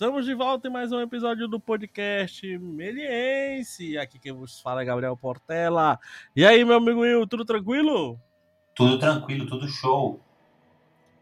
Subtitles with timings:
[0.00, 3.98] Estamos de volta em mais um episódio do podcast Meliense.
[3.98, 6.00] Aqui quem vos fala é Gabriel Portela.
[6.34, 8.18] E aí, meu amigo Will, tudo tranquilo?
[8.74, 10.18] Tudo tranquilo, tudo show.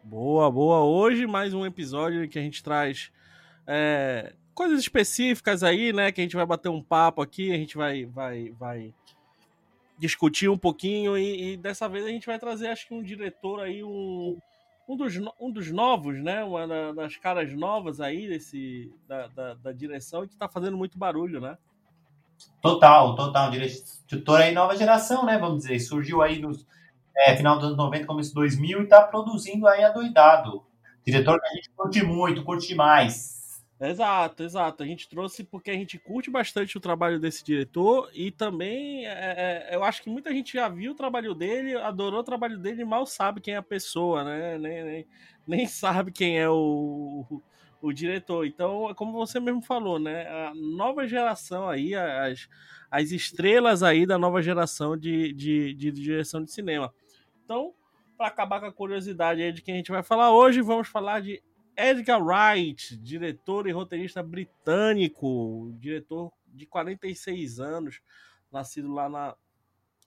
[0.04, 0.84] Boa, boa.
[0.84, 3.10] Hoje mais um episódio que a gente traz
[3.66, 6.12] é, coisas específicas aí, né?
[6.12, 8.94] Que a gente vai bater um papo aqui, a gente vai, vai, vai
[9.98, 13.58] discutir um pouquinho e, e dessa vez a gente vai trazer, acho que um diretor
[13.58, 14.38] aí, um
[14.88, 16.42] um dos, um dos novos, né?
[16.42, 20.98] Uma das caras novas aí desse, da, da, da direção e que tá fazendo muito
[20.98, 21.58] barulho, né?
[22.62, 23.50] Total, total.
[23.50, 25.36] Diretor aí nova geração, né?
[25.36, 25.78] Vamos dizer.
[25.80, 26.52] Surgiu aí no
[27.18, 30.64] é, final dos anos 90, começo de 2000 e tá produzindo aí adoidado.
[31.04, 33.37] Diretor que a gente curte muito, curte demais.
[33.80, 34.82] Exato, exato.
[34.82, 39.68] A gente trouxe porque a gente curte bastante o trabalho desse diretor e também é,
[39.70, 42.82] é, eu acho que muita gente já viu o trabalho dele, adorou o trabalho dele
[42.82, 44.58] e mal sabe quem é a pessoa, né?
[44.58, 45.06] Nem, nem,
[45.46, 47.42] nem sabe quem é o, o,
[47.80, 48.44] o, diretor.
[48.46, 50.26] Então, como você mesmo falou, né?
[50.26, 52.48] A nova geração aí, as,
[52.90, 56.92] as estrelas aí da nova geração de, de, de direção de cinema.
[57.44, 57.72] Então,
[58.16, 61.20] para acabar com a curiosidade aí de quem a gente vai falar hoje, vamos falar
[61.22, 61.40] de
[61.78, 68.00] Edgar Wright, diretor e roteirista britânico, diretor de 46 anos,
[68.50, 69.36] nascido lá na,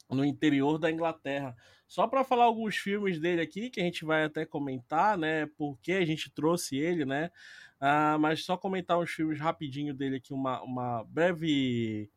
[0.09, 1.55] no interior da Inglaterra.
[1.87, 5.45] Só para falar alguns filmes dele aqui, que a gente vai até comentar, né?
[5.57, 7.31] Porque a gente trouxe ele, né?
[7.79, 12.11] Ah, mas só comentar uns filmes rapidinho dele aqui, uma, uma breve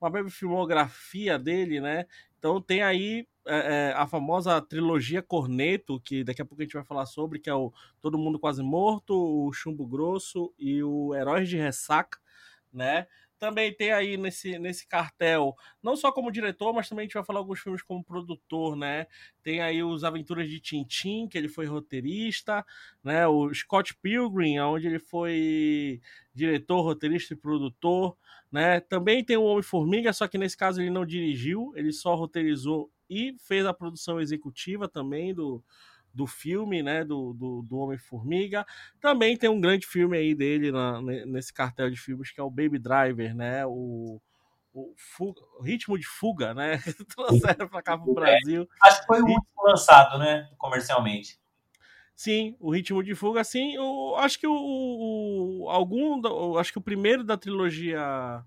[0.00, 2.04] uma breve filmografia dele, né?
[2.38, 6.74] Então tem aí é, é, a famosa trilogia Corneto, que daqui a pouco a gente
[6.74, 11.14] vai falar sobre, que é o Todo Mundo Quase Morto, o Chumbo Grosso e o
[11.14, 12.18] Heróis de Ressaca,
[12.72, 13.06] né?
[13.38, 17.24] Também tem aí nesse, nesse cartel, não só como diretor, mas também a gente vai
[17.24, 19.06] falar alguns filmes como produtor, né?
[19.42, 22.66] Tem aí os Aventuras de Tintim, que ele foi roteirista,
[23.02, 23.26] né?
[23.28, 26.00] O Scott Pilgrim, onde ele foi
[26.34, 28.16] diretor, roteirista e produtor,
[28.50, 28.80] né?
[28.80, 33.34] Também tem o Homem-Formiga, só que nesse caso ele não dirigiu, ele só roteirizou e
[33.38, 35.62] fez a produção executiva também do,
[36.12, 38.66] do filme, né, do, do, do Homem-Formiga.
[39.00, 42.50] Também tem um grande filme aí dele na, nesse cartel de filmes, que é o
[42.50, 44.20] Baby Driver, né, o,
[44.72, 46.78] o, fuga, Ritmo de Fuga, né,
[47.14, 48.62] trouxeram para cá pro Brasil.
[48.62, 51.38] É, acho que foi o último lançado, né, comercialmente.
[52.14, 56.82] Sim, o Ritmo de Fuga, sim, eu acho que o, o algum, acho que o
[56.82, 58.44] primeiro da trilogia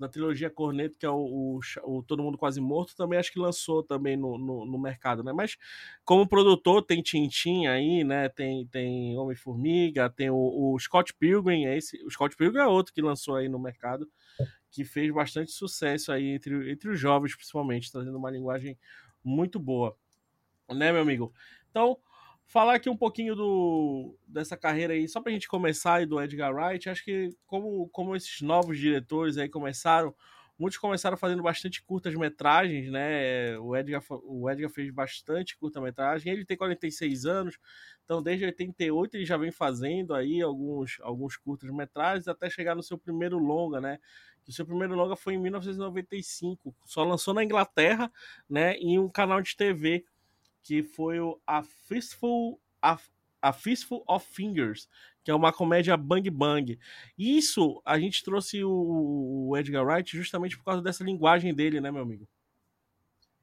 [0.00, 3.38] da trilogia Corneto, que é o, o, o, Todo Mundo Quase Morto, também acho que
[3.38, 5.30] lançou também no, no, no, mercado, né?
[5.30, 5.58] Mas
[6.06, 8.30] como produtor tem Tintin aí, né?
[8.30, 10.36] Tem, tem Homem-Formiga, tem o,
[10.72, 14.10] o, Scott Pilgrim, é esse, o Scott Pilgrim é outro que lançou aí no mercado,
[14.70, 18.78] que fez bastante sucesso aí entre, entre os jovens, principalmente, trazendo uma linguagem
[19.22, 19.94] muito boa,
[20.70, 21.30] né, meu amigo?
[21.70, 21.98] Então,
[22.50, 26.52] falar aqui um pouquinho do, dessa carreira aí, só pra gente começar aí do Edgar
[26.52, 30.12] Wright, acho que como, como esses novos diretores aí começaram,
[30.58, 33.56] muitos começaram fazendo bastante curtas metragens, né?
[33.60, 37.56] O Edgar, o Edgar fez bastante curta-metragem, ele tem 46 anos,
[38.04, 42.98] então desde 88 ele já vem fazendo aí alguns, alguns curtas-metragens até chegar no seu
[42.98, 44.00] primeiro longa, né?
[44.48, 48.10] O seu primeiro longa foi em 1995, só lançou na Inglaterra,
[48.48, 48.74] né?
[48.74, 50.04] Em um canal de TV
[50.62, 52.98] que foi o A Fistful, A,
[53.40, 54.88] A Fistful of Fingers,
[55.24, 56.78] que é uma comédia bang bang.
[57.16, 62.02] Isso a gente trouxe o, Edgar Wright justamente por causa dessa linguagem dele, né, meu
[62.02, 62.26] amigo?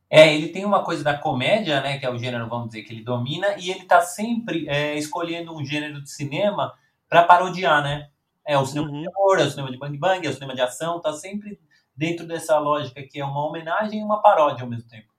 [0.09, 2.93] É, ele tem uma coisa da comédia, né, que é o gênero, vamos dizer, que
[2.93, 6.73] ele domina, e ele tá sempre é, escolhendo um gênero de cinema
[7.09, 8.09] para parodiar, né?
[8.45, 9.01] É o cinema uhum.
[9.01, 11.59] de amor, é o cinema de bang bang, é o cinema de ação, tá sempre
[11.93, 15.16] dentro dessa lógica que é uma homenagem e uma paródia ao mesmo tempo.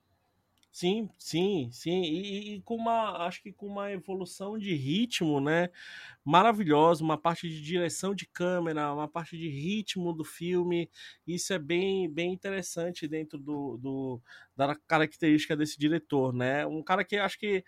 [0.79, 2.03] Sim, sim, sim.
[2.03, 5.71] E, e, com uma, acho que com uma evolução de ritmo, né?
[6.25, 10.89] Maravilhosa, uma parte de direção de câmera, uma parte de ritmo do filme.
[11.27, 14.23] Isso é bem, bem interessante dentro do, do
[14.57, 16.65] da característica desse diretor, né?
[16.67, 17.65] Um cara que acho que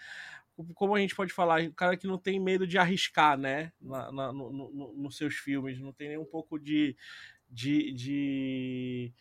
[0.75, 3.73] como a gente pode falar, um cara que não tem medo de arriscar, né?
[3.81, 6.97] Na, na no, no, nos seus filmes, não tem nem um pouco de,
[7.49, 9.13] de, de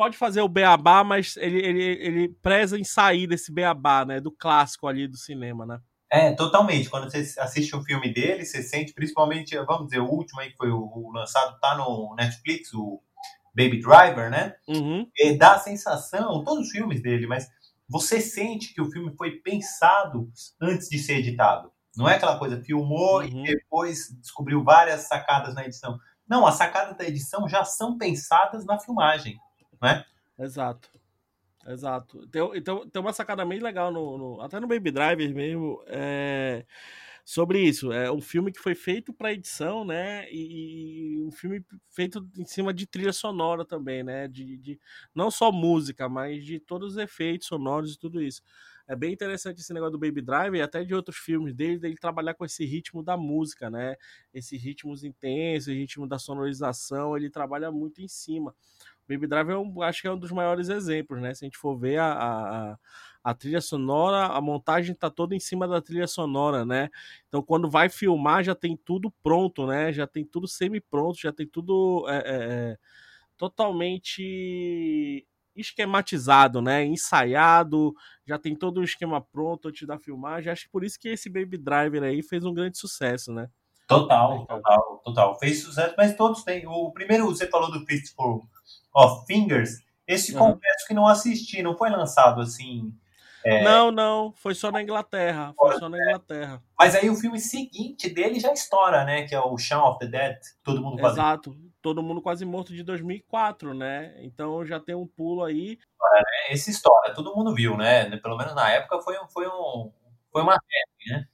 [0.00, 4.18] pode fazer o beabá, mas ele, ele, ele preza em sair desse beabá, né?
[4.18, 5.78] Do clássico ali do cinema, né?
[6.10, 6.88] É, totalmente.
[6.88, 10.56] Quando você assiste um filme dele, você sente, principalmente, vamos dizer, o último aí que
[10.56, 13.02] foi o, o lançado, tá no Netflix, o
[13.54, 14.54] Baby Driver, né?
[14.66, 15.06] Uhum.
[15.14, 17.46] E dá a sensação, todos os filmes dele, mas
[17.86, 20.32] você sente que o filme foi pensado
[20.62, 21.70] antes de ser editado.
[21.94, 23.44] Não é aquela coisa, filmou uhum.
[23.44, 25.98] e depois descobriu várias sacadas na edição.
[26.26, 29.38] Não, as sacadas da edição já são pensadas na filmagem
[29.80, 30.04] né?
[30.38, 30.90] Exato.
[31.66, 32.26] Exato.
[32.28, 35.82] Tem, então, tem uma sacada bem legal no, no, até no Baby Driver mesmo.
[35.86, 36.64] É,
[37.24, 37.92] sobre isso.
[37.92, 40.30] É um filme que foi feito para edição, né?
[40.32, 44.26] E, e, um filme feito em cima de trilha sonora também, né?
[44.26, 44.80] De, de,
[45.14, 48.42] não só música, mas de todos os efeitos sonoros e tudo isso.
[48.88, 51.94] É bem interessante esse negócio do Baby Driver e até de outros filmes dele, dele
[51.96, 53.94] trabalhar com esse ritmo da música, né?
[54.34, 58.52] Esses ritmos intensos, ritmo da sonorização, ele trabalha muito em cima.
[59.10, 61.34] Baby Driver, eu acho que é um dos maiores exemplos, né?
[61.34, 62.78] Se a gente for ver a, a,
[63.24, 66.88] a trilha sonora, a montagem tá toda em cima da trilha sonora, né?
[67.26, 69.92] Então, quando vai filmar, já tem tudo pronto, né?
[69.92, 72.78] Já tem tudo semi-pronto, já tem tudo é, é, é
[73.36, 75.26] totalmente
[75.56, 76.84] esquematizado, né?
[76.84, 77.92] Ensaiado,
[78.24, 80.52] já tem todo o esquema pronto antes da filmagem.
[80.52, 83.50] Acho que por isso que esse Baby Driver aí fez um grande sucesso, né?
[83.88, 85.38] Total, total, total.
[85.40, 86.64] Fez sucesso, mas todos têm.
[86.68, 88.48] O primeiro, você falou do Fistful
[88.94, 89.82] of Fingers.
[90.06, 90.52] Esse uhum.
[90.52, 92.92] confesso que não assisti, não foi lançado assim.
[93.44, 93.62] É...
[93.62, 95.54] Não, não, foi só na Inglaterra.
[95.56, 96.62] Foi só na Inglaterra.
[96.78, 99.22] Mas aí o filme seguinte dele já estoura, né?
[99.26, 100.36] Que é o Shaun of the Dead.
[100.62, 101.14] Todo mundo quase.
[101.18, 101.56] Exato.
[101.80, 104.14] Todo mundo quase morto de 2004, né?
[104.18, 105.78] Então já tem um pulo aí.
[106.48, 108.14] É, esse história, todo mundo viu, né?
[108.18, 109.90] Pelo menos na época foi, foi, um,
[110.30, 111.28] foi uma febre, né?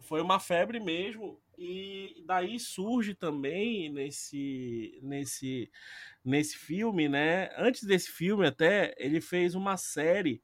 [0.00, 1.40] Foi uma febre mesmo.
[1.58, 5.70] E daí surge também nesse, nesse,
[6.24, 7.50] nesse filme, né?
[7.56, 10.42] Antes desse filme, até, ele fez uma série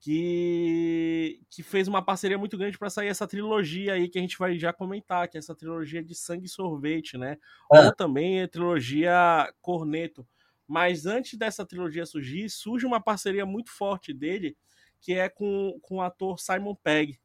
[0.00, 4.38] que, que fez uma parceria muito grande para sair essa trilogia aí que a gente
[4.38, 7.36] vai já comentar, que é essa trilogia de Sangue e Sorvete, né?
[7.70, 7.84] Ah.
[7.84, 10.26] Ou também a trilogia Corneto.
[10.66, 14.56] Mas antes dessa trilogia surgir, surge uma parceria muito forte dele,
[15.00, 17.18] que é com, com o ator Simon Pegg,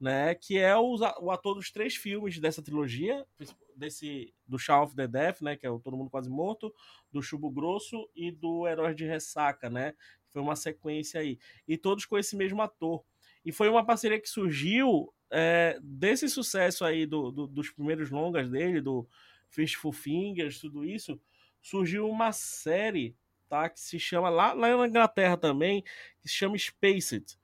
[0.00, 0.34] né?
[0.34, 3.26] Que é o, o ator dos três filmes dessa trilogia,
[3.74, 5.56] desse do Shaun of the Death, né?
[5.56, 6.74] Que é o Todo Mundo Quase Morto,
[7.10, 9.94] do Chubo Grosso e do Heróis de Ressaca, né?
[10.32, 11.38] Foi uma sequência aí.
[11.66, 13.02] E todos com esse mesmo ator.
[13.44, 18.50] E foi uma parceria que surgiu é, desse sucesso aí do, do, dos primeiros longas
[18.50, 19.08] dele, do
[19.48, 21.20] Fistful Fingers, tudo isso,
[21.60, 23.16] surgiu uma série,
[23.48, 23.68] tá?
[23.68, 25.82] Que se chama, lá, lá na Inglaterra também,
[26.20, 27.38] que se chama Spaced,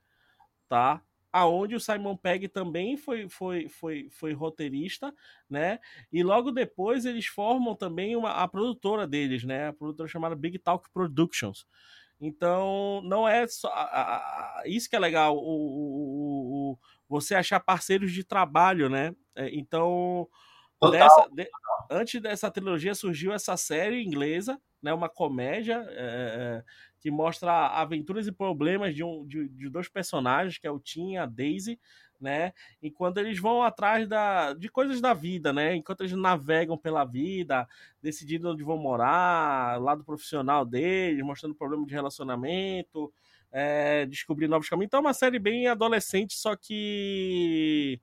[0.67, 1.01] tá?
[1.35, 5.13] Aonde o Simon Pegg também foi, foi, foi, foi roteirista,
[5.49, 5.79] né?
[6.09, 9.67] E logo depois eles formam também uma, a produtora deles, né?
[9.67, 11.67] A produtora chamada Big Talk Productions.
[12.21, 13.67] Então, não é só.
[13.67, 16.79] A, a, isso que é legal, o, o, o,
[17.09, 19.13] você achar parceiros de trabalho, né?
[19.35, 20.29] É, então,
[20.91, 21.49] dessa, de,
[21.89, 24.93] antes dessa trilogia surgiu essa série inglesa, né?
[24.93, 25.85] Uma comédia.
[25.89, 26.63] É,
[27.05, 31.11] que mostra aventuras e problemas de, um, de, de, dois personagens, que é o Tim
[31.11, 31.79] e a Daisy,
[32.19, 32.51] né?
[32.81, 35.75] Enquanto eles vão atrás da, de coisas da vida, né?
[35.75, 37.67] Enquanto eles navegam pela vida,
[38.01, 43.13] decidindo onde vão morar, lado profissional deles, mostrando problema de relacionamento,
[43.51, 44.87] é, descobrir novos caminhos.
[44.87, 48.01] Então é uma série bem adolescente, só que.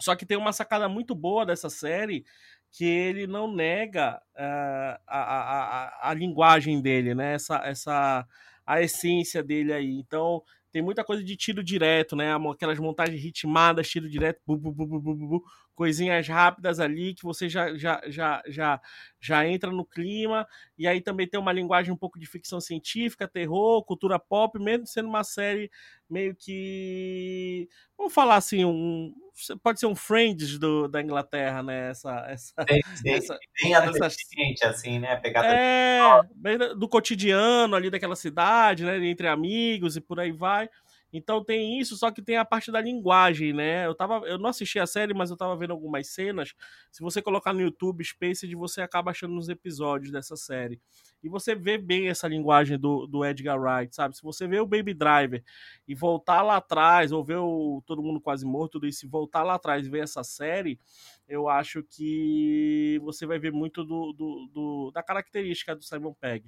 [0.00, 2.24] Só que tem uma sacada muito boa dessa série,
[2.70, 7.34] que ele não nega uh, a, a, a, linguagem dele, né?
[7.34, 8.26] Essa, essa,
[8.66, 9.90] a essência dele aí.
[9.98, 12.32] Então, tem muita coisa de tiro direto, né?
[12.52, 15.44] Aquelas montagens ritmadas, tiro direto, bu, bu, bu,
[15.78, 18.80] coisinhas rápidas ali que você já, já, já, já,
[19.20, 20.44] já entra no clima.
[20.76, 24.88] E aí também tem uma linguagem um pouco de ficção científica, terror, cultura pop, mesmo
[24.88, 25.70] sendo uma série
[26.10, 27.68] meio que.
[27.96, 29.14] Vamos falar assim, um.
[29.62, 31.90] Pode ser um Friends do, da Inglaterra, né?
[31.90, 32.26] Essa.
[32.28, 32.54] essa,
[32.96, 33.10] sim.
[33.14, 35.14] essa bem adolescente, essa, assim, né?
[35.14, 36.00] Pegada é,
[36.34, 38.98] bem do cotidiano ali daquela cidade, né?
[39.06, 40.68] Entre amigos e por aí vai.
[41.12, 43.86] Então tem isso, só que tem a parte da linguagem, né?
[43.86, 46.54] Eu, tava, eu não assisti a série, mas eu tava vendo algumas cenas.
[46.92, 50.80] Se você colocar no YouTube Spaced, você acaba achando os episódios dessa série.
[51.22, 54.16] E você vê bem essa linguagem do, do Edgar Wright, sabe?
[54.16, 55.42] Se você vê o Baby Driver
[55.86, 59.42] e voltar lá atrás, ou ver o Todo Mundo Quase Morto, tudo isso, e voltar
[59.42, 60.78] lá atrás e ver essa série,
[61.26, 66.44] eu acho que você vai ver muito do, do, do da característica do Simon Pegg.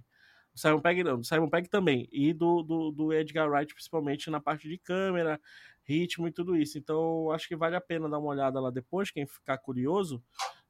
[0.55, 2.09] Simon Pegg não, do Simon Pegg também.
[2.11, 5.41] E do, do, do, Edgar Wright, principalmente na parte de câmera,
[5.85, 6.79] ritmo e tudo isso.
[6.79, 10.23] Então, acho que vale a pena dar uma olhada lá depois, quem ficar curioso,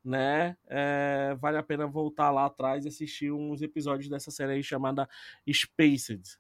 [0.05, 0.57] né?
[0.69, 5.09] É, vale a pena voltar lá atrás e assistir uns episódios dessa série aí chamada
[5.51, 6.39] Spaced.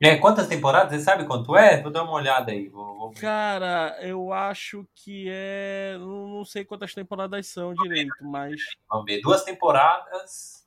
[0.00, 0.92] É, quantas temporadas?
[0.92, 1.80] Você sabe quanto é?
[1.80, 2.68] Vou dar uma olhada aí.
[2.68, 3.12] Vou, vou...
[3.12, 5.96] Cara, eu acho que é.
[5.98, 8.60] Não sei quantas temporadas são direito, mas.
[8.90, 9.20] Vamos ver.
[9.20, 10.63] Duas temporadas.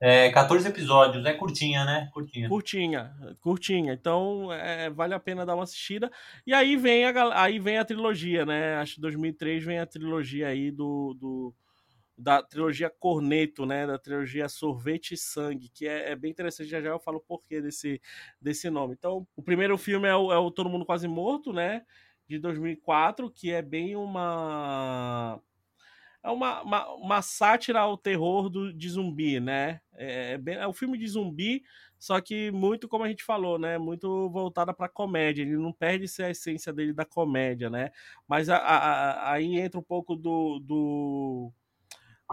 [0.00, 2.08] É, 14 episódios, é curtinha, né?
[2.12, 2.48] Curtinha.
[2.48, 3.92] Curtinha, curtinha.
[3.92, 6.10] Então, é, vale a pena dar uma assistida.
[6.46, 8.76] E aí vem a, aí vem a trilogia, né?
[8.76, 11.54] Acho que 2003 vem a trilogia aí do, do
[12.16, 13.86] da trilogia Corneto, né?
[13.86, 16.68] Da trilogia Sorvete e Sangue, que é, é, bem interessante.
[16.70, 18.00] Já já eu falo o porquê desse,
[18.40, 18.94] desse nome.
[18.96, 21.82] Então, o primeiro filme é o, é o Todo Mundo Quase Morto, né?
[22.28, 25.40] de 2004, que é bem uma
[26.28, 29.80] é uma, uma, uma, sátira ao terror do, de zumbi, né?
[29.94, 31.62] É, é, bem, é um filme de zumbi,
[31.98, 33.78] só que muito, como a gente falou, né?
[33.78, 35.42] Muito voltada para comédia.
[35.42, 37.90] Ele não perde a essência dele da comédia, né?
[38.28, 41.52] Mas a, a, aí entra um pouco do, do,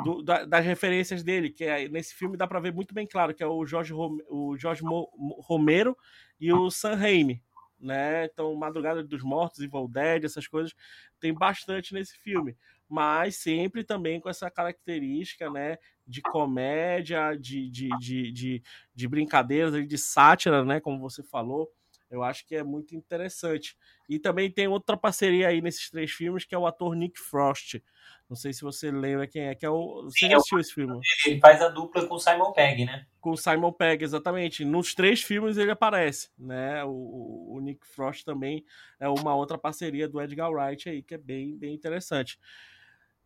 [0.03, 3.33] do da, das referências dele, que é, nesse filme dá para ver muito bem claro
[3.33, 5.97] que é o Jorge, o Jorge Romero
[6.37, 7.41] e o Sam Raimi,
[7.79, 8.25] né?
[8.25, 10.75] Então, Madrugada dos Mortos, Evil Dead, essas coisas
[11.17, 17.89] tem bastante nesse filme mas sempre também com essa característica né, de comédia, de, de,
[17.99, 18.63] de, de,
[18.93, 21.71] de brincadeiras, de sátira, né, como você falou.
[22.09, 23.75] Eu acho que é muito interessante.
[24.07, 27.81] E também tem outra parceria aí nesses três filmes, que é o ator Nick Frost.
[28.29, 30.03] Não sei se você lembra quem é, que é o.
[30.03, 30.99] Você já assistiu esse filme?
[31.25, 33.05] Ele faz a dupla com o Simon Pegg, né?
[33.19, 34.65] Com o Simon Pegg, exatamente.
[34.65, 36.83] Nos três filmes ele aparece, né?
[36.85, 38.63] O, o Nick Frost também
[38.99, 42.39] é uma outra parceria do Edgar Wright aí, que é bem, bem interessante.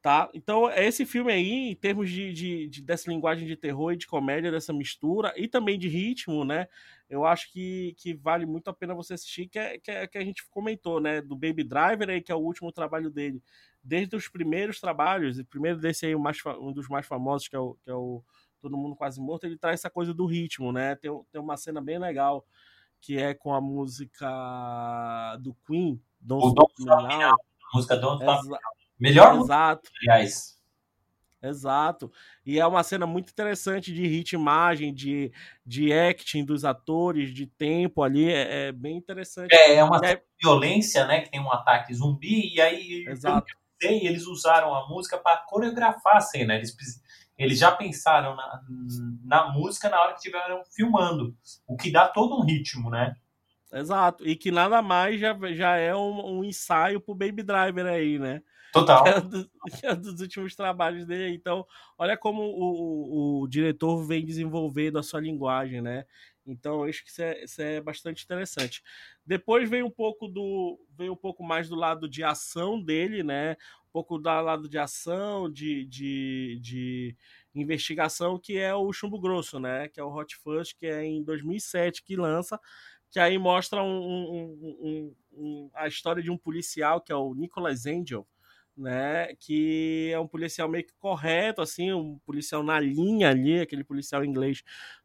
[0.01, 0.29] Tá?
[0.33, 3.97] Então, é esse filme aí, em termos de, de, de, dessa linguagem de terror e
[3.97, 6.69] de comédia, dessa mistura, e também de ritmo, né?
[7.09, 10.17] Eu acho que, que vale muito a pena você assistir, que é, que, é, que
[10.17, 11.21] a gente comentou, né?
[11.21, 13.43] Do Baby Driver aí, que é o último trabalho dele.
[13.83, 17.59] Desde os primeiros trabalhos, e primeiro desse aí, mais, um dos mais famosos, que é
[17.59, 18.23] o, que é o
[18.61, 20.95] Todo Mundo Quase Morto, ele traz essa coisa do ritmo, né?
[20.95, 22.45] Tem, tem uma cena bem legal,
[23.01, 27.35] que é com a música do Queen, Don't Stop Me Now.
[27.73, 29.89] Música Don't Stop Melhor Exato.
[30.01, 30.59] aliás.
[31.41, 32.11] Exato.
[32.45, 35.31] E é uma cena muito interessante de ritmagem, de,
[35.65, 38.29] de acting dos atores, de tempo ali.
[38.29, 39.53] É, é bem interessante.
[39.53, 40.21] É, é uma é...
[40.41, 41.21] violência, né?
[41.21, 43.47] Que tem um ataque zumbi, e aí Exato.
[43.81, 46.55] Sei, eles usaram a música para coreografar a cena.
[46.55, 46.75] Eles,
[47.37, 48.61] eles já pensaram na,
[49.23, 51.33] na música na hora que estiveram filmando,
[51.65, 53.15] o que dá todo um ritmo, né?
[53.71, 54.27] Exato.
[54.27, 58.41] E que nada mais já, já é um, um ensaio pro Baby Driver aí, né?
[58.71, 59.03] Total.
[59.03, 61.35] Que é, do, que é dos últimos trabalhos dele.
[61.35, 61.65] Então,
[61.97, 66.05] olha como o, o, o, diretor vem desenvolvendo a sua linguagem, né?
[66.45, 68.83] Então, eu acho que isso é, isso é bastante interessante.
[69.25, 70.79] Depois vem um pouco do.
[70.97, 73.53] Vem um pouco mais do lado de ação dele, né?
[73.87, 77.15] Um pouco do lado de ação, de, de, de
[77.53, 79.87] investigação, que é o Chumbo Grosso, né?
[79.87, 82.59] Que é o Hot Fuzz, que é em 2007 que lança,
[83.11, 87.85] que aí mostra um, um, um, a história de um policial, que é o Nicholas
[87.85, 88.27] Angel,
[88.79, 89.35] né?
[89.35, 94.23] Que é um policial meio que correto, assim, um policial na linha ali, aquele policial
[94.23, 94.63] inglês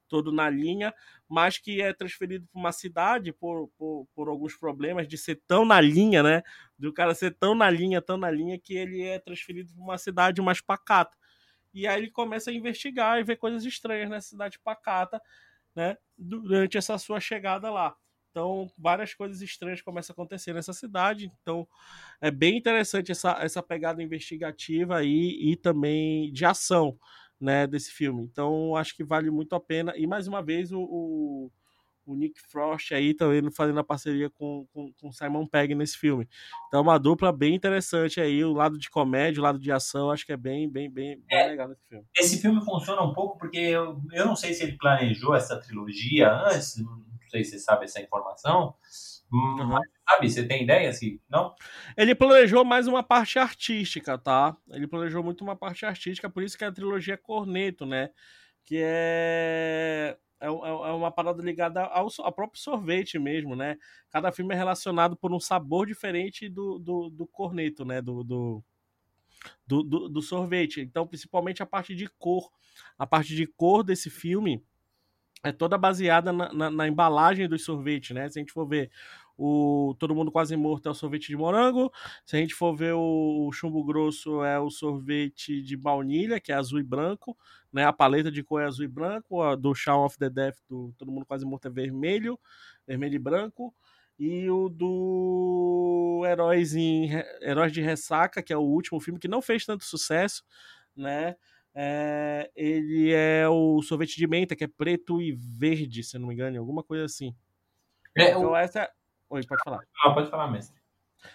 [0.08, 0.94] todo na linha,
[1.28, 5.64] mas que é transferido para uma cidade por, por, por, alguns problemas de ser tão
[5.64, 6.42] na linha, né?
[6.78, 9.98] Do cara ser tão na linha, tão na linha, que ele é transferido para uma
[9.98, 11.16] cidade mais pacata.
[11.72, 15.20] E aí ele começa a investigar e ver coisas estranhas nessa cidade pacata,
[15.74, 15.96] né?
[16.16, 17.96] Durante essa sua chegada lá.
[18.34, 21.30] Então, várias coisas estranhas começam a acontecer nessa cidade.
[21.40, 21.68] Então,
[22.20, 26.98] é bem interessante essa, essa pegada investigativa aí e também de ação
[27.40, 28.24] né, desse filme.
[28.24, 29.96] Então, acho que vale muito a pena.
[29.96, 31.52] E, mais uma vez, o, o,
[32.04, 36.28] o Nick Frost aí também fazendo a parceria com, com, com Simon Pegg nesse filme.
[36.66, 38.44] Então, é uma dupla bem interessante aí.
[38.44, 41.38] O lado de comédia, o lado de ação, acho que é bem, bem, bem, bem
[41.38, 42.04] é, legal nesse filme.
[42.18, 46.32] Esse filme funciona um pouco porque eu, eu não sei se ele planejou essa trilogia
[46.32, 46.82] antes
[47.34, 48.74] sei se você sabe essa informação.
[49.32, 49.66] Uhum.
[49.66, 50.88] Mas, sabe, você tem ideia?
[50.88, 51.54] Assim, não?
[51.96, 54.56] Ele planejou mais uma parte artística, tá?
[54.70, 58.10] Ele planejou muito uma parte artística, por isso que a trilogia Corneto, né?
[58.64, 63.78] Que é é, é, é uma parada ligada ao, ao, próprio sorvete mesmo, né?
[64.10, 68.02] Cada filme é relacionado por um sabor diferente do, do, do corneto, né?
[68.02, 68.64] Do, do,
[69.66, 70.80] do, do, sorvete.
[70.82, 72.50] Então, principalmente a parte de cor.
[72.98, 74.62] A parte de cor desse filme
[75.44, 78.28] é toda baseada na, na, na, embalagem dos sorvetes, né?
[78.28, 78.90] Se a gente for ver
[79.36, 81.92] o Todo Mundo Quase Morto é o sorvete de morango,
[82.24, 86.50] se a gente for ver o, o Chumbo Grosso é o sorvete de baunilha, que
[86.50, 87.36] é azul e branco,
[87.70, 87.84] né?
[87.84, 90.94] A paleta de cor é azul e branco, a do Shaun of the Death do
[90.96, 92.40] Todo Mundo Quase Morto é vermelho,
[92.86, 93.74] vermelho e branco,
[94.18, 97.10] e o do Heróis, em,
[97.42, 100.42] Heróis de Ressaca, que é o último filme que não fez tanto sucesso,
[100.96, 101.36] né?
[101.74, 106.34] É, ele é o sorvete de menta, que é preto e verde, se não me
[106.34, 107.34] engano, alguma coisa assim.
[108.16, 108.56] É, então, o...
[108.56, 108.90] essa é...
[109.28, 109.80] Oi, pode falar.
[110.04, 110.80] Ah, pode falar, mestre.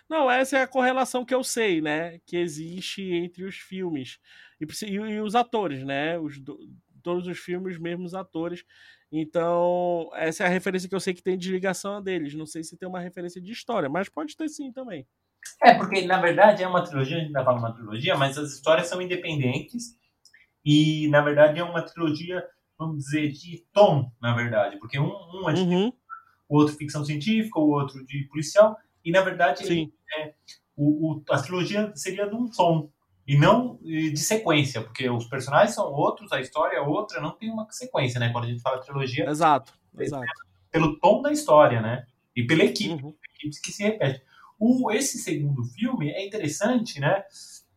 [0.07, 2.19] Não, essa é a correlação que eu sei, né?
[2.25, 4.19] Que existe entre os filmes
[4.61, 6.17] e, e, e os atores, né?
[6.17, 6.41] Os,
[7.03, 8.63] todos os filmes, os mesmos atores.
[9.11, 12.35] Então, essa é a referência que eu sei que tem de ligação a deles.
[12.35, 15.07] Não sei se tem uma referência de história, mas pode ter sim também.
[15.63, 18.53] É, porque na verdade é uma trilogia, a gente ainda fala uma trilogia, mas as
[18.53, 19.97] histórias são independentes
[20.71, 22.45] e, na verdade, é uma trilogia,
[22.77, 24.77] vamos dizer, de tom, na verdade.
[24.77, 25.91] Porque um, um é de uhum.
[26.47, 28.77] o outro ficção científica, o outro de policial.
[29.03, 29.91] E na verdade, Sim.
[30.15, 30.35] é,
[30.77, 32.87] o, o, a trilogia seria de um tom
[33.27, 37.49] e não de sequência, porque os personagens são outros, a história é outra, não tem
[37.49, 38.31] uma sequência, né?
[38.31, 40.25] Quando a gente fala trilogia, exato, exato.
[40.69, 42.05] pelo tom da história, né?
[42.35, 43.15] E pela equipe, uhum.
[43.35, 44.21] equipes que se repete.
[44.59, 47.23] O, esse segundo filme é interessante, né?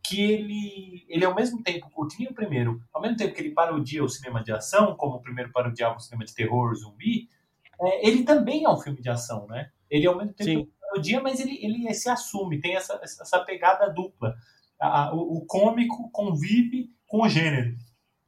[0.05, 4.03] Que ele, ele ao mesmo tempo, o o primeiro, ao mesmo tempo que ele parodia
[4.03, 7.29] o cinema de ação, como o primeiro parodiava o cinema de terror, zumbi,
[7.79, 9.69] é, ele também é um filme de ação, né?
[9.89, 10.71] Ele ao mesmo tempo Sim.
[10.81, 14.35] parodia, mas ele, ele se assume, tem essa, essa pegada dupla
[14.83, 17.75] a, o, o cômico convive com o gênero.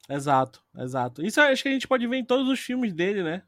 [0.09, 1.25] Exato, exato.
[1.25, 3.43] Isso acho que a gente pode ver em todos os filmes dele, né?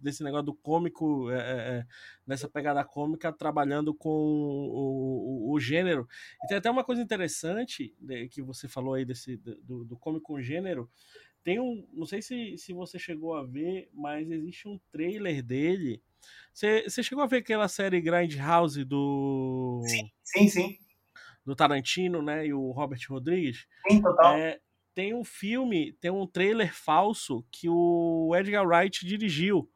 [0.00, 1.86] Desse, negócio do cômico, é, é, é
[2.26, 6.08] nessa pegada cômica, trabalhando com o, o, o, gênero.
[6.44, 10.26] E tem até uma coisa interessante né, que você falou aí desse, do, do cômico
[10.26, 10.90] com gênero.
[11.44, 11.86] Tem um.
[11.92, 16.02] Não sei se, se você chegou a ver, mas existe um trailer dele.
[16.52, 19.82] Você, você chegou a ver aquela série Grindhouse do.
[19.86, 20.78] Sim, sim, sim
[21.44, 23.66] do Tarantino, né, e o Robert Rodrigues.
[23.88, 24.36] Sim, total.
[24.36, 24.60] É,
[24.94, 29.70] tem um filme, tem um trailer falso que o Edgar Wright dirigiu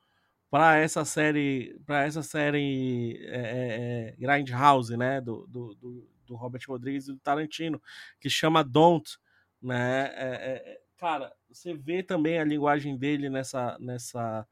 [0.51, 6.37] para essa série, para essa série é, é, é, Grindhouse, né, do, do, do, do,
[6.37, 7.83] Robert Rodrigues e do Tarantino,
[8.21, 9.19] que chama Don't,
[9.61, 10.13] né?
[10.15, 14.47] É, é, cara, você vê também a linguagem dele nessa, nessa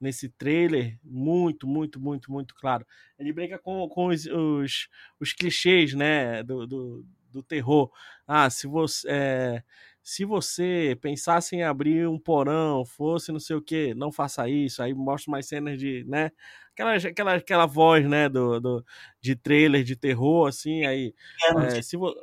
[0.00, 2.86] nesse trailer, muito, muito, muito, muito claro.
[3.18, 4.88] Ele brinca com, com os, os,
[5.20, 7.90] os clichês, né, do, do, do, terror.
[8.26, 9.62] Ah, se você...
[10.04, 14.48] É, se você pensasse em abrir um porão, fosse não sei o que, não faça
[14.48, 14.82] isso.
[14.82, 16.30] Aí mostra mais cenas de, né?
[16.72, 18.28] Aquela, aquela, aquela voz, né?
[18.28, 18.84] Do, do,
[19.20, 20.84] de trailer de terror, assim.
[20.84, 21.14] Aí.
[21.56, 22.14] É, se vo...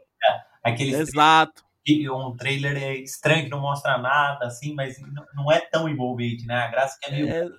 [0.64, 1.64] Aquele Exato.
[1.90, 4.98] Um trailer é estranho que não mostra nada, assim, mas
[5.34, 6.56] não é tão envolvente, né?
[6.56, 7.34] A graça é que é meio.
[7.34, 7.50] É,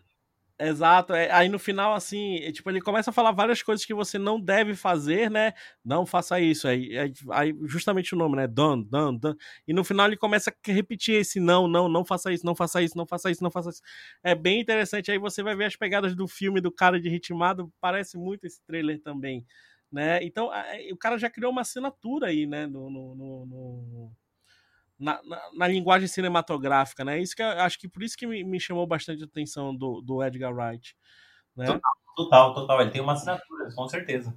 [0.65, 1.13] Exato.
[1.13, 4.17] É, aí no final, assim, é, tipo, ele começa a falar várias coisas que você
[4.17, 5.53] não deve fazer, né?
[5.85, 6.69] Não faça isso.
[6.69, 6.91] Aí,
[7.33, 8.47] aí, justamente o nome, né?
[8.47, 9.37] Don't, don't, don't.
[9.67, 12.81] E no final ele começa a repetir esse não, não, não faça isso, não faça
[12.81, 13.83] isso, não faça isso, não faça isso.
[14.23, 15.11] É bem interessante.
[15.11, 17.73] Aí você vai ver as pegadas do filme do cara de ritmado.
[17.81, 19.45] Parece muito esse trailer também,
[19.91, 20.23] né?
[20.23, 20.49] Então,
[20.93, 22.67] o cara já criou uma assinatura aí, né?
[22.69, 24.13] no, no, no
[25.03, 27.21] na, na, na, linguagem cinematográfica, né?
[27.21, 30.01] Isso que eu, acho que por isso que me, me chamou bastante a atenção do,
[30.01, 30.97] do Edgar Wright.
[31.57, 31.67] Né?
[31.67, 32.81] Total, total, total.
[32.81, 34.35] Ele tem uma assinatura, com certeza.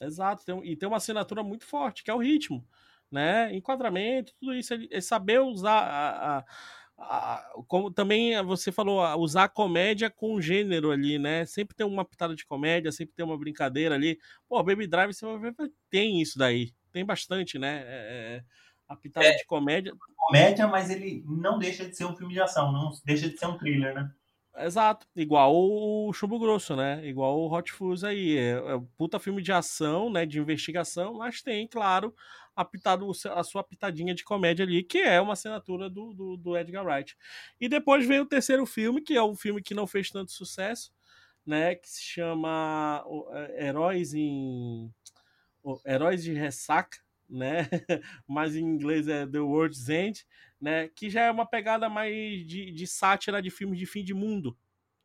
[0.00, 2.64] Exato, tem, e tem uma assinatura muito forte, que é o ritmo,
[3.10, 3.52] né?
[3.54, 4.72] Enquadramento, tudo isso.
[4.72, 6.44] Ele, ele saber usar a, a,
[6.98, 11.44] a, como também você falou, usar a comédia com gênero ali, né?
[11.46, 14.18] Sempre tem uma pitada de comédia, sempre tem uma brincadeira ali.
[14.48, 15.54] Pô, Baby Drive, você vai ver,
[15.90, 16.72] tem isso daí.
[16.92, 17.82] Tem bastante, né?
[17.86, 19.92] É, é a pitada é, de comédia.
[20.16, 23.46] Comédia, mas ele não deixa de ser um filme de ação, não deixa de ser
[23.46, 24.10] um thriller, né?
[24.58, 27.06] Exato, igual o Chumbo Grosso, né?
[27.06, 28.38] Igual o Hot Fuzz aí.
[28.38, 30.24] É, é puta filme de ação, né?
[30.24, 32.14] De investigação, mas tem, claro,
[32.54, 36.56] a, pitado, a sua pitadinha de comédia ali, que é uma assinatura do, do, do
[36.56, 37.14] Edgar Wright.
[37.60, 40.90] E depois vem o terceiro filme, que é um filme que não fez tanto sucesso,
[41.44, 41.74] né?
[41.74, 44.90] Que se chama é, Heróis em.
[45.84, 47.68] Heróis de Ressaca, né?
[48.26, 50.24] Mas em inglês é The World's End,
[50.60, 50.88] né?
[50.88, 54.56] Que já é uma pegada mais de, de sátira de filmes de fim de mundo,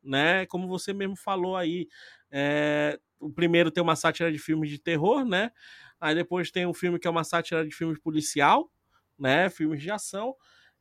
[0.02, 0.46] né?
[0.46, 1.88] Como você mesmo falou aí,
[2.30, 5.50] é, o primeiro tem uma sátira de filmes de terror, né?
[6.00, 8.70] Aí depois tem um filme que é uma sátira de filmes policial,
[9.18, 9.48] né?
[9.50, 10.34] Filmes de ação.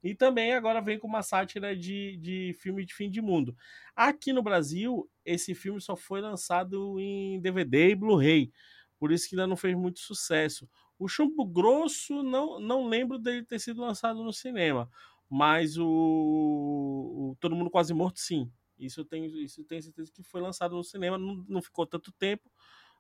[0.04, 3.56] E também agora vem com uma sátira de, de filme de fim de mundo.
[3.96, 8.52] Aqui no Brasil, esse filme só foi lançado em DVD e Blu-ray.
[8.98, 10.68] Por isso que ainda não fez muito sucesso.
[11.02, 14.88] O Chumbo Grosso, não, não lembro dele ter sido lançado no cinema,
[15.28, 18.52] mas o, o Todo Mundo Quase Morto, sim.
[18.78, 21.88] Isso eu tenho, isso eu tenho certeza que foi lançado no cinema, não, não ficou
[21.88, 22.48] tanto tempo,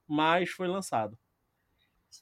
[0.07, 1.15] mas foi lançado.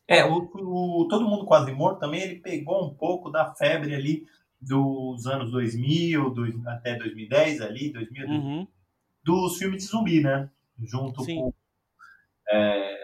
[0.05, 4.27] É, o, o, Todo Mundo Quase Morto também, ele pegou um pouco da febre ali
[4.59, 8.67] dos anos 2000, do, até 2010 ali, 2000, uhum.
[9.23, 10.49] dos filmes de zumbi, né?
[10.77, 11.37] Junto Sim.
[11.37, 11.53] com
[12.49, 12.98] é,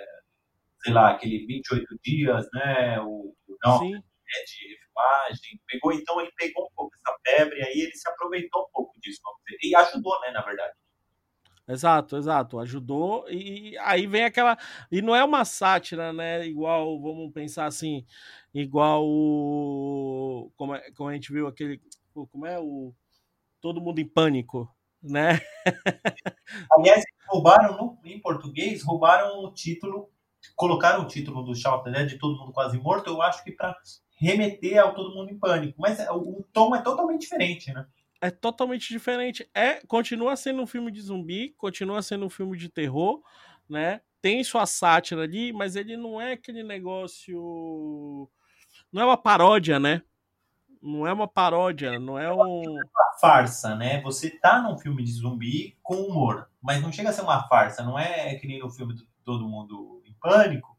[0.86, 3.00] sei lá, aquele 28 dias, né?
[3.02, 3.96] O, não, Sim.
[3.96, 5.62] É de refilmagem.
[5.68, 9.20] Pegou, então ele pegou um pouco essa febre aí ele se aproveitou um pouco disso.
[9.64, 10.74] E ajudou, né, na verdade.
[11.68, 12.60] Exato, exato.
[12.60, 13.28] Ajudou.
[13.30, 14.58] E aí vem aquela.
[14.92, 16.46] E não é uma sátira, né?
[16.46, 18.06] Igual, vamos pensar assim,
[18.54, 20.52] igual o.
[20.56, 21.82] Como, é, como a gente viu aquele.
[22.14, 22.94] Como é o.
[23.60, 24.72] Todo mundo em pânico,
[25.02, 25.42] né?
[26.78, 30.12] Aliás, roubaram no, em português, roubaram o título
[30.56, 33.76] colocaram o título do Shout né, de Todo Mundo Quase Morto, eu acho que para
[34.18, 35.80] remeter ao Todo Mundo em Pânico.
[35.80, 37.86] Mas é, o, tom é totalmente diferente, né?
[38.22, 39.50] É totalmente diferente.
[39.54, 43.22] É, continua sendo um filme de zumbi, continua sendo um filme de terror,
[43.70, 44.02] né?
[44.26, 48.28] tem sua sátira ali, mas ele não é aquele negócio.
[48.92, 50.02] Não é uma paródia, né?
[50.82, 52.64] Não é uma paródia, não é um.
[52.64, 54.02] É uma farsa, né?
[54.02, 57.84] Você tá num filme de zumbi com humor, mas não chega a ser uma farsa,
[57.84, 60.76] não é que nem no filme do Todo Mundo Pânico,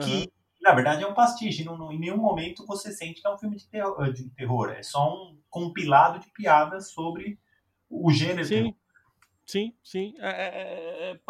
[0.00, 0.26] que uhum.
[0.60, 1.64] na verdade é um pastiche.
[1.64, 4.70] Não, em nenhum momento você sente que é um filme de terror, de terror.
[4.70, 7.38] É só um compilado de piadas sobre
[7.88, 8.46] o gênero.
[8.46, 8.74] Sim,
[9.44, 10.14] sim, sim.
[10.18, 11.20] É, é, é,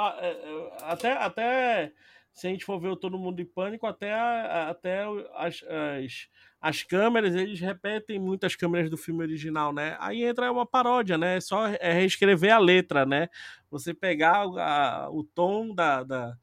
[0.82, 1.92] até, até
[2.32, 5.04] se a gente for ver Todo Mundo em Pânico, até, até
[5.36, 6.28] as, as,
[6.60, 9.96] as câmeras, eles repetem muitas câmeras do filme original, né?
[10.00, 11.40] Aí entra uma paródia, né?
[11.40, 13.28] Só é reescrever a letra, né?
[13.70, 16.38] Você pegar a, o tom da, da,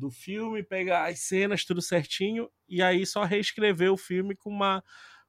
[0.00, 4.82] do filme, pegar as cenas, tudo certinho, e aí só reescrever o filme com uma,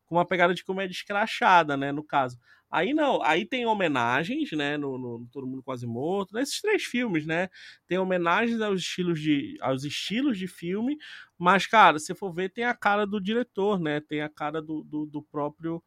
[0.05, 1.91] com uma pegada de comédia escrachada, né?
[1.91, 2.39] No caso.
[2.71, 7.25] Aí não, aí tem homenagens, né, no, no, Todo Mundo Quase Morto, nesses três filmes,
[7.25, 7.49] né,
[7.85, 10.97] tem homenagens aos estilos de, aos estilos de filme,
[11.37, 14.85] mas, cara, se for ver, tem a cara do diretor, né, tem a cara do,
[14.85, 15.83] do, do próprio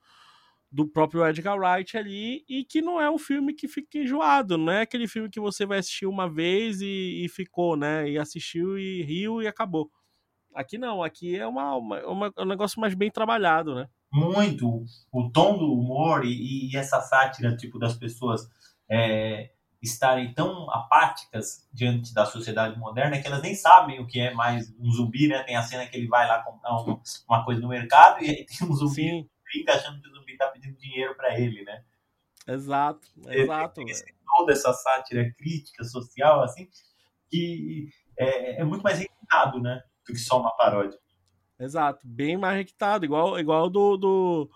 [0.75, 4.73] do próprio Edgar Wright ali, e que não é um filme que fica enjoado, não
[4.73, 8.77] é aquele filme que você vai assistir uma vez e, e ficou, né, e assistiu
[8.77, 9.89] e riu e acabou.
[10.53, 15.29] Aqui não, aqui é uma, uma, uma, um negócio mais bem trabalhado, né muito o
[15.29, 18.49] tom do humor e, e essa sátira tipo das pessoas
[18.89, 19.51] é,
[19.83, 24.73] estarem tão apáticas diante da sociedade moderna que elas nem sabem o que é mais
[24.79, 25.43] um zumbi, né?
[25.43, 28.47] Tem a cena que ele vai lá comprar um, uma coisa no mercado e aí
[28.47, 29.27] tem um zumbi
[29.69, 31.85] achando que o zumbi tá pedindo dinheiro para ele, né?
[32.47, 33.83] Exato, exato.
[33.89, 34.05] Esse,
[34.37, 36.69] toda essa sátira crítica social assim
[37.31, 39.83] que é, é muito mais requintado, né?
[40.07, 40.99] Do que só uma paródia.
[41.59, 44.51] Exato, bem mais requintado, igual, igual do, do,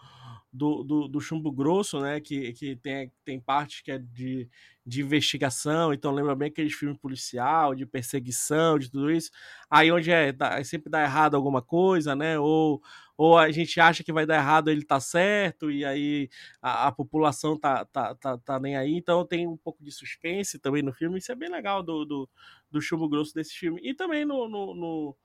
[0.53, 2.21] do, do, do chumbo grosso, né?
[2.21, 4.49] Que, que tem, tem parte que é de,
[4.85, 9.31] de investigação, então lembra bem aqueles filmes policial, de perseguição, de tudo isso.
[9.71, 12.39] Aí onde é, dá, sempre dá errado alguma coisa, né?
[12.39, 12.81] Ou,
[13.17, 16.29] ou a gente acha que vai dar errado, ele tá certo, e aí
[16.63, 18.95] a, a população tá, tá, tá, tá nem aí.
[18.95, 21.19] Então tem um pouco de suspense também no filme.
[21.19, 22.29] Isso é bem legal do, do,
[22.71, 23.81] do chumbo grosso desse filme.
[23.85, 25.17] E também no, no, no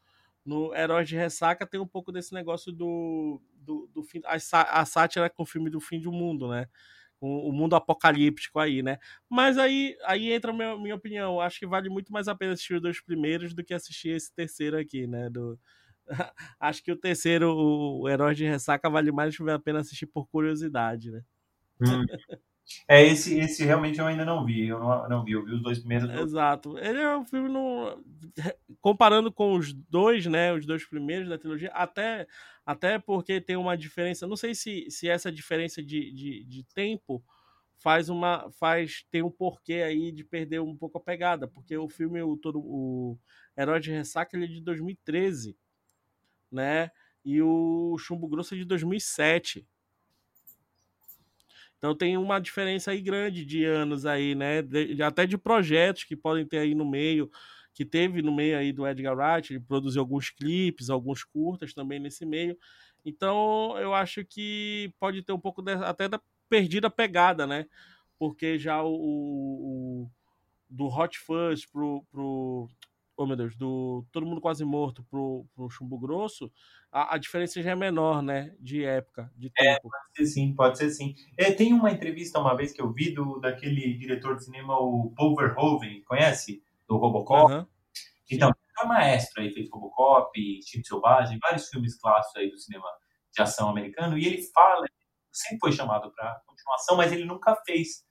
[0.45, 4.21] no Heróis de Ressaca tem um pouco desse negócio do, do, do fim.
[4.25, 4.35] A,
[4.81, 6.67] a sátira com o filme do fim do mundo, né?
[7.19, 8.97] Com o mundo apocalíptico aí, né?
[9.29, 11.39] Mas aí, aí entra a minha, minha opinião.
[11.39, 14.33] Acho que vale muito mais a pena assistir os dois primeiros do que assistir esse
[14.33, 15.29] terceiro aqui, né?
[15.29, 15.57] Do,
[16.59, 20.27] acho que o terceiro, o, o Heróis de Ressaca, vale mais a pena assistir por
[20.27, 21.23] curiosidade, né?
[21.81, 22.05] Hum.
[22.87, 24.67] É, esse, esse realmente eu ainda não vi.
[24.67, 26.09] Eu não, não vi, eu vi os dois primeiros.
[26.09, 26.77] Exato.
[26.77, 28.01] Ele é um filme no...
[28.81, 30.53] comparando com os dois, né?
[30.53, 32.27] Os dois primeiros da trilogia, até,
[32.65, 34.27] até porque tem uma diferença.
[34.27, 37.23] Não sei se, se essa diferença de, de, de tempo
[37.77, 38.49] faz uma.
[38.51, 39.05] faz.
[39.11, 41.47] tem um porquê aí de perder um pouco a pegada.
[41.47, 43.19] Porque o filme, o, todo, o
[43.57, 45.57] Herói de Ressaca, ele é de 2013,
[46.51, 46.91] né?
[47.25, 49.67] E o Chumbo Grosso é de 2007.
[51.83, 54.61] Então tem uma diferença aí grande de anos aí, né?
[54.61, 57.29] De, até de projetos que podem ter aí no meio,
[57.73, 61.99] que teve no meio aí do Edgar Wright, ele produziu alguns clipes, alguns curtas também
[61.99, 62.57] nesse meio.
[63.03, 67.65] Então eu acho que pode ter um pouco de, até da perdida pegada, né?
[68.17, 70.11] Porque já o, o
[70.69, 72.69] do Hot Fuzz pro, pro
[73.23, 76.51] oh meu Deus, do Todo Mundo Quase Morto pro, pro Chumbo Grosso,
[76.91, 78.55] a, a diferença já é menor, né?
[78.59, 79.87] De época, de é, tempo.
[79.87, 81.15] É, pode ser sim, pode ser sim.
[81.37, 85.13] É, tem uma entrevista uma vez que eu vi do, daquele diretor de cinema, o
[85.15, 86.63] Paul Verhoeven, conhece?
[86.87, 87.53] Do Robocop.
[87.53, 87.65] Uhum.
[88.29, 92.87] Então, ele é maestro aí, fez Robocop, Instinto Selvagem, vários filmes clássicos aí do cinema
[93.33, 94.85] de ação americano, e ele fala,
[95.31, 98.05] sempre foi chamado para continuação, mas ele nunca fez.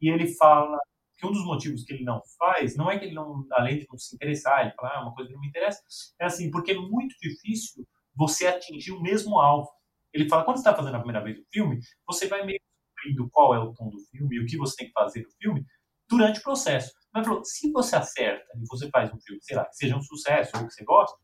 [0.00, 0.78] E ele fala
[1.20, 3.86] que um dos motivos que ele não faz não é que ele não, além de
[3.90, 5.82] não se interessar, ele fala, ah, uma coisa que não me interessa,
[6.18, 9.70] é assim, porque é muito difícil você atingir o mesmo alvo.
[10.12, 13.30] Ele fala, quando você está fazendo a primeira vez o filme, você vai meio descobrindo
[13.30, 15.64] qual é o tom do filme e o que você tem que fazer no filme
[16.08, 16.92] durante o processo.
[17.12, 20.02] Mas falou, se você acerta e você faz um filme, sei lá, que seja um
[20.02, 21.16] sucesso ou que você gosta,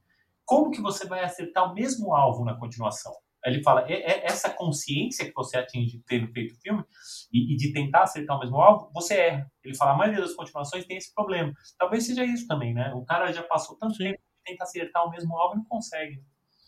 [0.44, 3.12] como que você vai acertar o mesmo alvo na continuação?
[3.46, 6.84] Ele fala, é, é essa consciência que você atinge tendo feito o filme
[7.32, 9.52] e, e, de tentar acertar o mesmo alvo, você erra.
[9.64, 11.52] Ele fala, a maioria das continuações tem esse problema.
[11.78, 12.92] Talvez seja isso também, né?
[12.94, 14.04] O cara já passou tanto Sim.
[14.04, 16.22] tempo que tenta acertar o mesmo alvo e não consegue.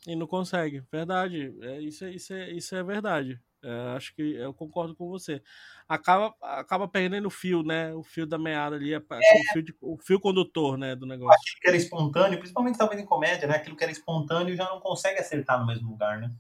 [0.07, 1.55] E não consegue, verdade.
[1.63, 3.41] É, isso, é, isso, é, isso é verdade.
[3.63, 5.43] É, acho que eu concordo com você.
[5.89, 7.93] Acaba, acaba perdendo o fio, né?
[7.93, 8.99] O fio da meada ali, é.
[8.99, 11.35] o, fio de, o fio condutor, né, do negócio.
[11.41, 13.57] Aquilo que era espontâneo, principalmente talvez em comédia, né?
[13.57, 16.33] Aquilo que era espontâneo já não consegue acertar no mesmo lugar, né?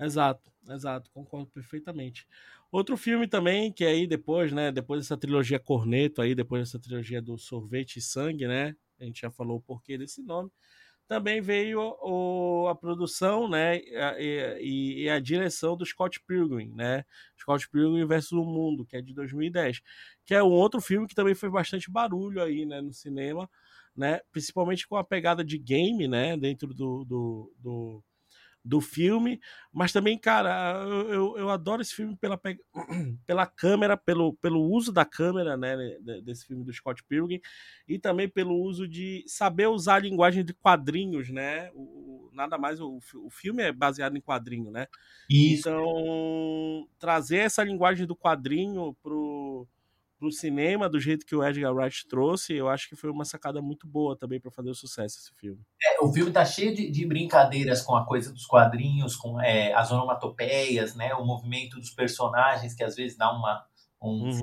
[0.00, 2.26] Exato, exato, concordo perfeitamente.
[2.70, 7.20] Outro filme também, que aí depois, né, depois dessa trilogia Corneto aí, depois dessa trilogia
[7.20, 10.50] do Sorvete e Sangue, né, A gente já falou o porquê desse nome.
[11.08, 17.04] Também veio o, a produção, né, e, e, a direção do Scott Pilgrim, né,
[17.40, 19.80] Scott Pilgrim versus o Mundo, que é de 2010,
[20.26, 23.50] que é um outro filme que também fez bastante barulho aí, né, no cinema,
[23.96, 28.04] né, principalmente com a pegada de game, né, dentro do, do, do
[28.64, 29.40] do filme,
[29.72, 32.38] mas também, cara, eu, eu adoro esse filme pela,
[33.26, 35.76] pela câmera, pelo, pelo uso da câmera, né,
[36.22, 37.40] desse filme do Scott Pilgrim,
[37.86, 42.80] e também pelo uso de saber usar a linguagem de quadrinhos, né, o, nada mais,
[42.80, 44.86] o, o filme é baseado em quadrinho, né,
[45.30, 45.68] Isso.
[45.68, 49.66] então trazer essa linguagem do quadrinho pro
[50.18, 53.62] pro cinema do jeito que o Edgar Wright trouxe, eu acho que foi uma sacada
[53.62, 55.60] muito boa também para fazer o sucesso esse filme.
[55.82, 59.72] É, o filme tá cheio de, de, brincadeiras com a coisa dos quadrinhos, com é,
[59.72, 63.64] as onomatopeias, né, o movimento dos personagens que às vezes dá uma
[64.00, 64.40] um uhum.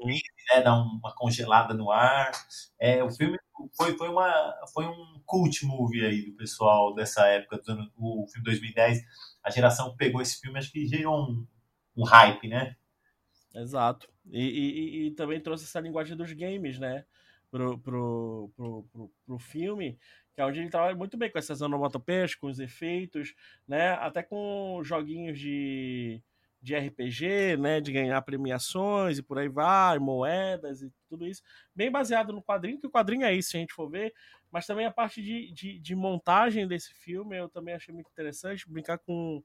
[0.54, 2.32] né, dá uma congelada no ar.
[2.80, 3.38] É, o filme
[3.76, 8.28] foi, foi, uma, foi um cult movie aí do pessoal dessa época, do ano, o
[8.28, 9.02] filme 2010.
[9.44, 11.48] A geração que pegou esse filme acho que gerou um,
[11.96, 12.76] um hype, né?
[13.56, 14.10] Exato.
[14.32, 17.06] E, e, e, também trouxe essa linguagem dos games, né?
[17.50, 19.98] Pro, pro, pro, pro, pro filme,
[20.34, 23.34] que é onde ele trabalha muito bem com essas onomatopeias, com os efeitos,
[23.68, 23.91] né?
[23.94, 26.22] Até com joguinhos de,
[26.62, 27.80] de RPG, né?
[27.80, 31.41] De ganhar premiações e por aí vai, moedas e tudo isso.
[31.74, 34.13] Bem baseado no quadrinho, que o quadrinho é isso, se a gente for ver.
[34.52, 38.70] Mas também a parte de, de, de montagem desse filme eu também achei muito interessante.
[38.70, 39.41] Brincar com,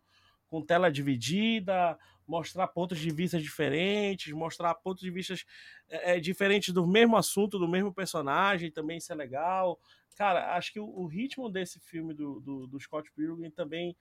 [0.50, 5.34] com tela dividida, mostrar pontos de vista diferentes, mostrar pontos de vista
[5.88, 9.80] é, é, diferentes do mesmo assunto, do mesmo personagem, também isso é legal.
[10.16, 13.96] Cara, acho que o, o ritmo desse filme do, do, do Scott Pilgrim também.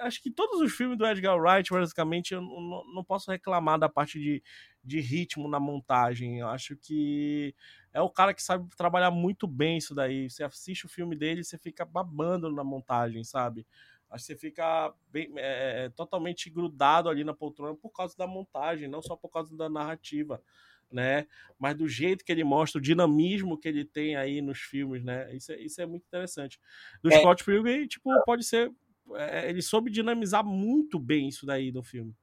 [0.00, 3.88] Acho que todos os filmes do Edgar Wright, basicamente, eu não, não posso reclamar da
[3.88, 4.42] parte de,
[4.84, 6.38] de ritmo na montagem.
[6.38, 7.54] Eu acho que
[7.92, 10.28] é o cara que sabe trabalhar muito bem isso daí.
[10.28, 13.66] Você assiste o filme dele, você fica babando na montagem, sabe?
[14.10, 18.26] Acho que você fica bem, é, é, totalmente grudado ali na poltrona por causa da
[18.26, 20.42] montagem, não só por causa da narrativa,
[20.90, 21.26] né?
[21.58, 25.34] Mas do jeito que ele mostra, o dinamismo que ele tem aí nos filmes, né?
[25.34, 26.58] Isso é, isso é muito interessante.
[27.02, 27.18] Do é.
[27.18, 28.72] Scott Pilgrim, tipo, pode ser...
[29.14, 32.14] É, ele soube dinamizar muito bem isso daí no filme.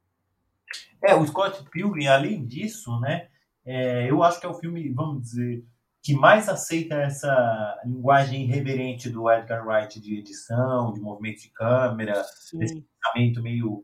[1.04, 3.30] É, o Scott Pilgrim, além disso, né?
[3.64, 5.64] É, eu acho que é o filme, vamos dizer
[6.06, 12.24] que mais aceita essa linguagem irreverente do Edgar Wright de edição, de movimento de câmera,
[12.24, 12.62] Sim.
[12.62, 13.84] esse pensamento meio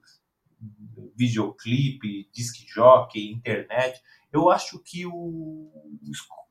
[1.16, 4.00] videoclipe, disc jockey, internet.
[4.32, 5.72] Eu acho que o,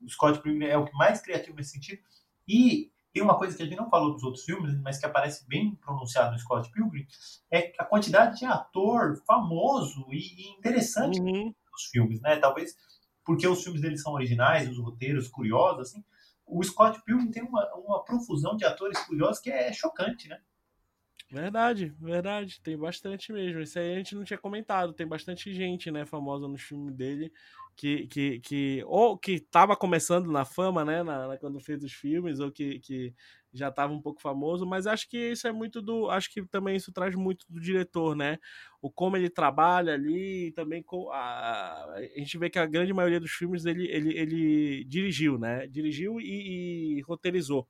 [0.09, 2.01] Scott Pilgrim é o que mais criativo nesse sentido.
[2.45, 5.47] E tem uma coisa que a gente não falou dos outros filmes, mas que aparece
[5.47, 7.07] bem pronunciado no Scott Pilgrim,
[7.49, 11.55] é a quantidade de ator famoso e interessante uhum.
[11.71, 12.35] nos filmes, né?
[12.35, 12.75] Talvez
[13.25, 16.03] porque os filmes dele são originais, os roteiros curiosos, assim.
[16.45, 20.39] O Scott Pilgrim tem uma, uma profusão de atores curiosos que é chocante, né?
[21.31, 22.59] Verdade, verdade.
[22.61, 23.61] Tem bastante mesmo.
[23.61, 24.91] Isso aí a gente não tinha comentado.
[24.91, 27.31] Tem bastante gente, né, famosa no filme dele
[27.75, 31.93] que, que, que ou que estava começando na fama, né, na, na, quando fez os
[31.93, 33.13] filmes, ou que, que
[33.53, 36.09] já estava um pouco famoso, mas acho que isso é muito do.
[36.09, 38.37] Acho que também isso traz muito do diretor, né?
[38.81, 43.19] O como ele trabalha ali, também com a, a gente vê que a grande maioria
[43.19, 45.67] dos filmes ele, ele, ele dirigiu, né?
[45.67, 47.67] Dirigiu e, e roteirizou.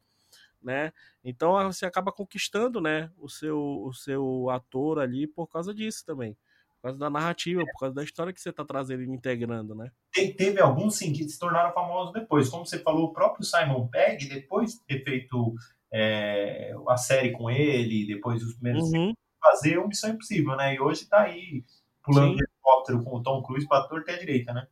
[0.62, 0.94] Né?
[1.24, 6.38] Então você acaba conquistando, né, o seu o seu ator ali por causa disso também.
[6.82, 9.92] Por causa da narrativa, por causa da história que você está trazendo e integrando, né?
[10.12, 12.50] Teve alguns, sim, que se tornaram famosos depois.
[12.50, 15.54] Como você falou, o próprio Simon Pegg, depois de ter feito
[15.94, 19.14] é, a série com ele, depois os primeiros uhum.
[19.40, 20.74] fazer o Missão Impossível, né?
[20.74, 21.64] E hoje está aí
[22.04, 24.68] pulando de helicóptero com o Tom Cruise para torta e a direita, né?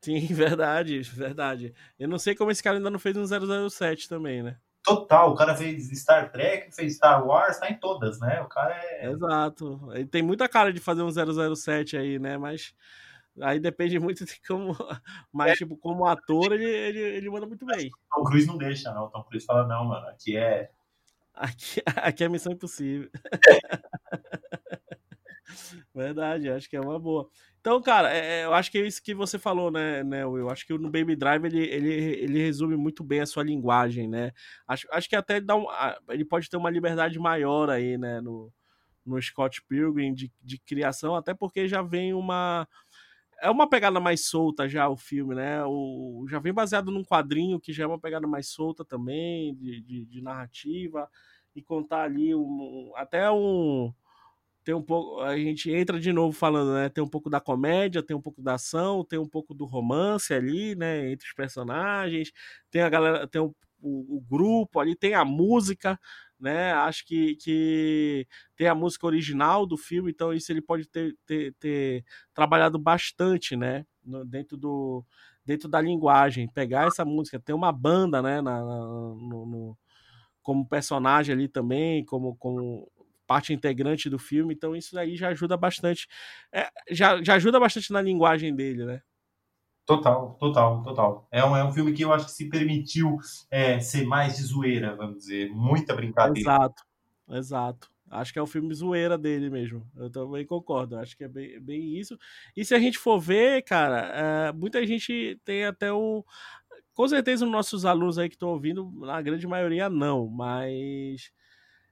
[0.00, 1.74] Sim, verdade, verdade.
[1.98, 4.56] Eu não sei como esse cara ainda não fez um 007 também, né?
[4.82, 8.40] Total, o cara fez Star Trek, fez Star Wars, tá em todas, né?
[8.40, 9.10] O cara é.
[9.10, 9.90] Exato.
[9.92, 11.10] Ele tem muita cara de fazer um
[11.54, 12.38] 007 aí, né?
[12.38, 12.74] Mas
[13.40, 14.74] aí depende muito de como.
[15.32, 15.54] Mas, é.
[15.56, 17.88] tipo, como ator, ele, ele, ele manda muito bem.
[17.88, 19.04] O Tom Cruise não deixa, não.
[19.04, 20.70] O Tom Cruise fala, não, mano, aqui é.
[21.34, 23.10] Aqui, aqui é missão impossível.
[25.94, 27.28] Verdade, acho que é uma boa.
[27.60, 30.44] Então, cara, é, é, eu acho que é isso que você falou, né, né Will?
[30.44, 34.08] Eu acho que no Baby Drive ele, ele, ele resume muito bem a sua linguagem,
[34.08, 34.32] né?
[34.66, 35.66] Acho, acho que até dá um,
[36.08, 38.52] ele pode ter uma liberdade maior aí, né, no,
[39.04, 42.66] no Scott Pilgrim de, de criação, até porque já vem uma.
[43.42, 45.64] É uma pegada mais solta já o filme, né?
[45.64, 49.80] O, já vem baseado num quadrinho que já é uma pegada mais solta também, de,
[49.80, 51.08] de, de narrativa,
[51.54, 53.92] e contar ali um, até um
[54.64, 55.20] tem um pouco.
[55.20, 56.88] A gente entra de novo falando, né?
[56.88, 60.32] Tem um pouco da comédia, tem um pouco da ação, tem um pouco do romance
[60.34, 61.10] ali, né?
[61.10, 62.32] Entre os personagens.
[62.70, 65.98] Tem a galera, tem o, o, o grupo ali, tem a música,
[66.38, 66.72] né?
[66.72, 71.54] Acho que, que tem a música original do filme, então isso ele pode ter, ter,
[71.54, 73.86] ter trabalhado bastante, né?
[74.04, 75.04] No, dentro do
[75.44, 78.40] dentro da linguagem, pegar essa música, tem uma banda, né?
[78.40, 79.78] Na, na no, no,
[80.42, 82.90] como personagem ali também, como, como
[83.30, 86.08] parte integrante do filme, então isso aí já ajuda bastante.
[86.52, 89.02] É, já, já ajuda bastante na linguagem dele, né?
[89.86, 91.28] Total, total, total.
[91.30, 94.42] É um, é um filme que eu acho que se permitiu é, ser mais de
[94.42, 95.48] zoeira, vamos dizer.
[95.48, 96.40] Muita brincadeira.
[96.40, 96.82] Exato,
[97.28, 97.90] exato.
[98.10, 99.88] Acho que é o filme zoeira dele mesmo.
[99.96, 100.96] Eu também concordo.
[100.98, 102.18] Acho que é bem, bem isso.
[102.56, 106.24] E se a gente for ver, cara, é, muita gente tem até o.
[106.94, 111.30] Com certeza, os nossos alunos aí que estão ouvindo, na grande maioria não, mas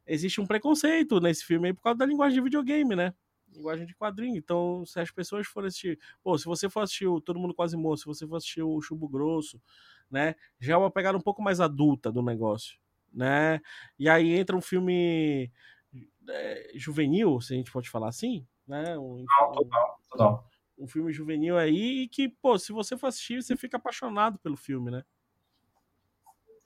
[0.09, 3.15] existe um preconceito nesse filme aí por causa da linguagem de videogame, né?
[3.53, 4.37] Linguagem de quadrinho.
[4.37, 5.99] Então, se as pessoas forem assistir.
[6.23, 8.81] Pô, se você for assistir o Todo Mundo Quase Morto, se você for assistir o
[8.81, 9.61] Chubo Grosso,
[10.11, 10.35] né?
[10.59, 12.79] Já é uma pegada um pouco mais adulta do negócio,
[13.13, 13.61] né?
[13.99, 15.51] E aí entra um filme
[16.29, 18.99] é, juvenil, se a gente pode falar assim, né?
[18.99, 20.51] Um, total, total.
[20.79, 24.57] Um, um filme juvenil aí que, pô, se você for assistir, você fica apaixonado pelo
[24.57, 25.05] filme, né?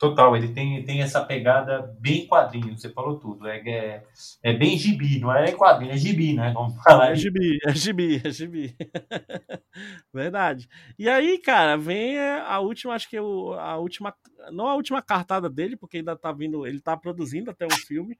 [0.02, 3.46] Total, ele tem, tem essa pegada bem quadrinho, você falou tudo.
[3.46, 4.04] É, é,
[4.42, 6.50] é bem gibi, não é quadrinho, é gibi, né?
[6.52, 7.12] Vamos falar.
[7.12, 8.76] É gibi, é gibi, é gibi.
[10.12, 10.68] Verdade.
[10.98, 14.12] E aí, cara, vem a última, acho que a última,
[14.50, 18.18] não a última cartada dele, porque ainda tá vindo, ele tá produzindo até um filme,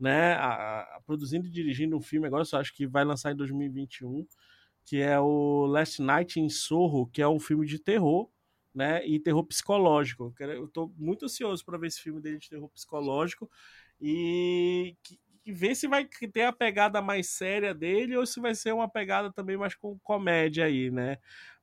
[0.00, 0.32] né?
[0.32, 4.26] A, a, produzindo e dirigindo um filme, agora só acho que vai lançar em 2021,
[4.84, 8.28] que é o Last Night in Sorro, que é um filme de terror
[8.74, 9.06] né?
[9.06, 10.34] E terror psicológico.
[10.38, 13.50] Eu tô muito ansioso para ver esse filme dele de terror psicológico
[14.00, 14.96] e,
[15.44, 18.88] e ver se vai ter a pegada mais séria dele ou se vai ser uma
[18.88, 21.18] pegada também mais com comédia aí, né?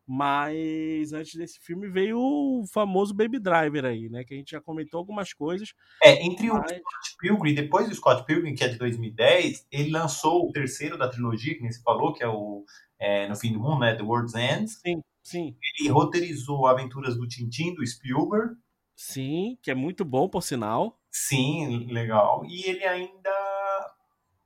[0.10, 4.24] Mas antes desse filme veio o famoso Baby Driver aí, né?
[4.24, 5.74] Que a gente já comentou algumas coisas.
[6.02, 6.72] É, entre mas...
[6.72, 10.98] o Scott Pilgrim, depois do Scott Pilgrim, que é de 2010, ele lançou o terceiro
[10.98, 12.64] da trilogia, que nem se falou, que é o
[12.98, 13.96] é, No Fim do Mundo, né?
[13.96, 14.70] The World's End.
[14.70, 15.02] Sim.
[15.28, 15.58] Sim.
[15.78, 18.56] Ele roteirizou Aventuras do Tintin, do Spielberg.
[18.96, 20.98] Sim, que é muito bom, por sinal.
[21.12, 22.46] Sim, legal.
[22.46, 23.94] E ele ainda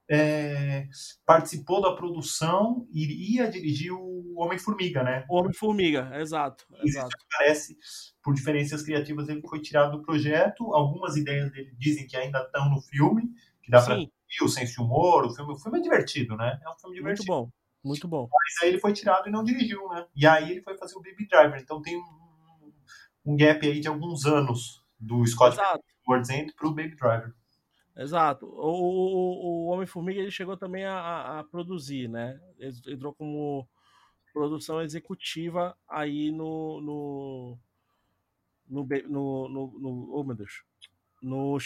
[0.10, 0.88] é,
[1.24, 5.24] participou da produção e ia dirigir o Homem-Formiga, né?
[5.30, 6.65] O Homem-Formiga, exato.
[6.84, 7.15] exato.
[7.38, 7.78] Parece,
[8.24, 10.74] por diferenças criativas, ele foi tirado do projeto.
[10.74, 13.30] Algumas ideias dele dizem que ainda estão no filme,
[13.62, 14.00] que dá para
[14.41, 15.28] o senso de humor.
[15.28, 16.60] O filme, o filme é divertido, né?
[16.65, 17.32] É um filme divertido.
[17.32, 17.61] Muito bom.
[17.84, 18.30] Muito bom.
[18.32, 20.06] Mas aí ele foi tirado e não dirigiu, né?
[20.15, 21.60] E aí ele foi fazer o Baby Driver.
[21.60, 22.74] Então tem um,
[23.26, 25.58] um gap aí de alguns anos do Scott
[26.08, 27.34] Words End pro Baby Driver.
[27.96, 28.46] Exato.
[28.46, 32.39] O, o, o Homem-Formiga ele chegou também a, a, produzir, né?
[32.58, 33.67] Ele entrou como
[34.32, 36.82] produção executiva aí no.
[36.82, 37.58] no
[38.70, 40.63] no, no, no, no oh meu Deus,
[41.22, 41.58] no,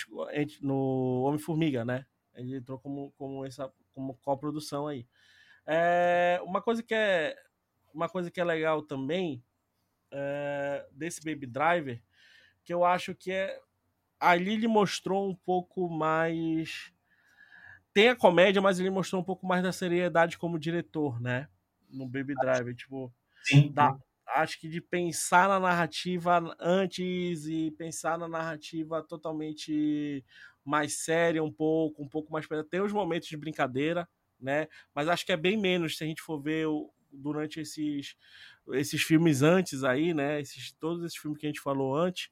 [0.60, 2.04] no Homem-Formiga, né?
[2.34, 5.08] Ele entrou como, como essa como coprodução aí.
[5.68, 7.36] É, uma coisa que é
[7.94, 9.44] uma coisa que é legal também
[10.12, 12.02] é, desse Baby Driver,
[12.64, 13.60] que eu acho que é
[14.20, 16.94] ali ele mostrou um pouco mais
[17.94, 21.48] tem a comédia, mas ele mostrou um pouco mais da seriedade como diretor, né?
[21.90, 23.96] No Baby Driver, tipo, sim, da,
[24.36, 30.26] acho que de pensar na narrativa antes e pensar na narrativa totalmente
[30.66, 34.68] mais séria um pouco, um pouco mais tem os momentos de brincadeira, né?
[34.94, 36.68] Mas acho que é bem menos se a gente for ver
[37.12, 38.16] durante esses,
[38.74, 40.40] esses filmes antes aí, né?
[40.42, 42.30] Esses, todos esses filmes que a gente falou antes,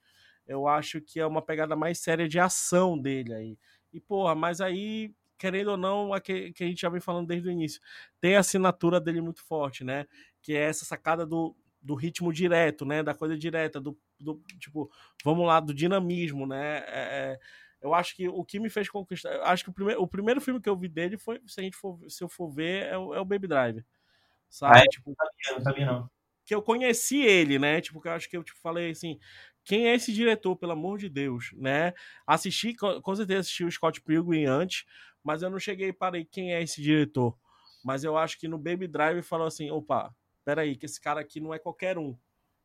[0.47, 3.57] eu acho que é uma pegada mais séria de ação dele aí.
[3.91, 7.27] E, porra, mas aí, querendo ou não, a que, que a gente já vem falando
[7.27, 7.81] desde o início,
[8.19, 10.05] tem a assinatura dele muito forte, né?
[10.41, 13.03] Que é essa sacada do, do ritmo direto, né?
[13.03, 14.91] Da coisa direta, do, do tipo,
[15.23, 16.79] vamos lá, do dinamismo, né?
[16.87, 17.39] É, é
[17.83, 19.41] eu acho que o que me fez conquistar.
[19.43, 21.75] Acho que o primeiro, o primeiro filme que eu vi dele foi, se a gente
[21.75, 23.85] for, se eu for ver, é o, é o Baby Driver.
[24.49, 24.79] Sabe?
[24.79, 24.87] Ah, é?
[24.87, 26.09] tipo, não sabia, não sabia, não.
[26.45, 27.81] Que eu conheci ele, né?
[27.81, 29.19] Tipo, que eu acho que eu tipo, falei assim.
[29.65, 31.93] Quem é esse diretor, pelo amor de Deus, né?
[32.25, 34.85] Assisti, com certeza assisti o Scott Pilgrim antes,
[35.23, 37.37] mas eu não cheguei e parei quem é esse diretor.
[37.83, 40.13] Mas eu acho que no Baby Drive falou assim: opa,
[40.45, 42.17] peraí, que esse cara aqui não é qualquer um.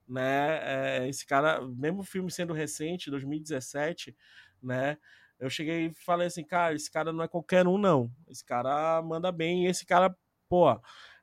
[0.08, 1.02] Né?
[1.02, 4.16] É, esse cara, mesmo o filme sendo recente, 2017,
[4.62, 4.96] né?
[5.38, 8.10] Eu cheguei e falei assim, cara, esse cara não é qualquer um, não.
[8.28, 9.64] Esse cara manda bem.
[9.64, 10.14] E esse cara,
[10.48, 10.66] pô,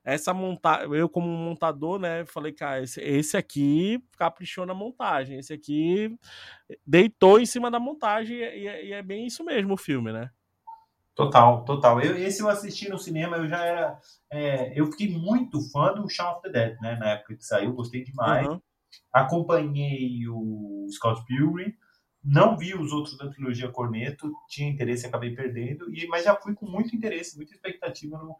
[0.02, 5.38] essa montagem, eu como montador, né, falei, cara, esse, esse aqui caprichou na montagem.
[5.38, 6.16] Esse aqui
[6.86, 8.38] deitou em cima da montagem.
[8.38, 10.30] E, e é bem isso mesmo o filme, né?
[11.16, 12.00] Total, total.
[12.00, 13.98] Eu, esse eu assisti no cinema, eu já era.
[14.30, 16.94] É, eu fiquei muito fã do Shaun of the Dead, né?
[16.96, 18.46] Na época que saiu, gostei demais.
[18.46, 18.60] Uhum.
[19.10, 21.74] Acompanhei o Scott Pilgrim,
[22.26, 26.54] não vi os outros da trilogia Corneto, tinha interesse, acabei perdendo, e, mas já fui
[26.54, 28.36] com muito interesse, muita expectativa no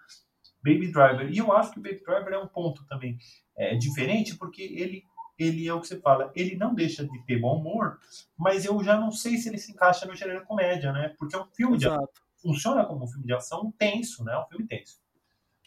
[0.64, 1.30] Baby Driver.
[1.30, 3.16] E eu acho que o Baby Driver é um ponto também
[3.57, 5.05] é, diferente, porque ele
[5.39, 7.99] ele é o que você fala, ele não deixa de ter bom humor,
[8.39, 11.14] mas eu já não sei se ele se encaixa no gênero comédia, né?
[11.18, 12.11] Porque é um filme Exato.
[12.14, 14.32] de funciona como um filme de ação tenso, né?
[14.32, 14.99] É um filme tenso.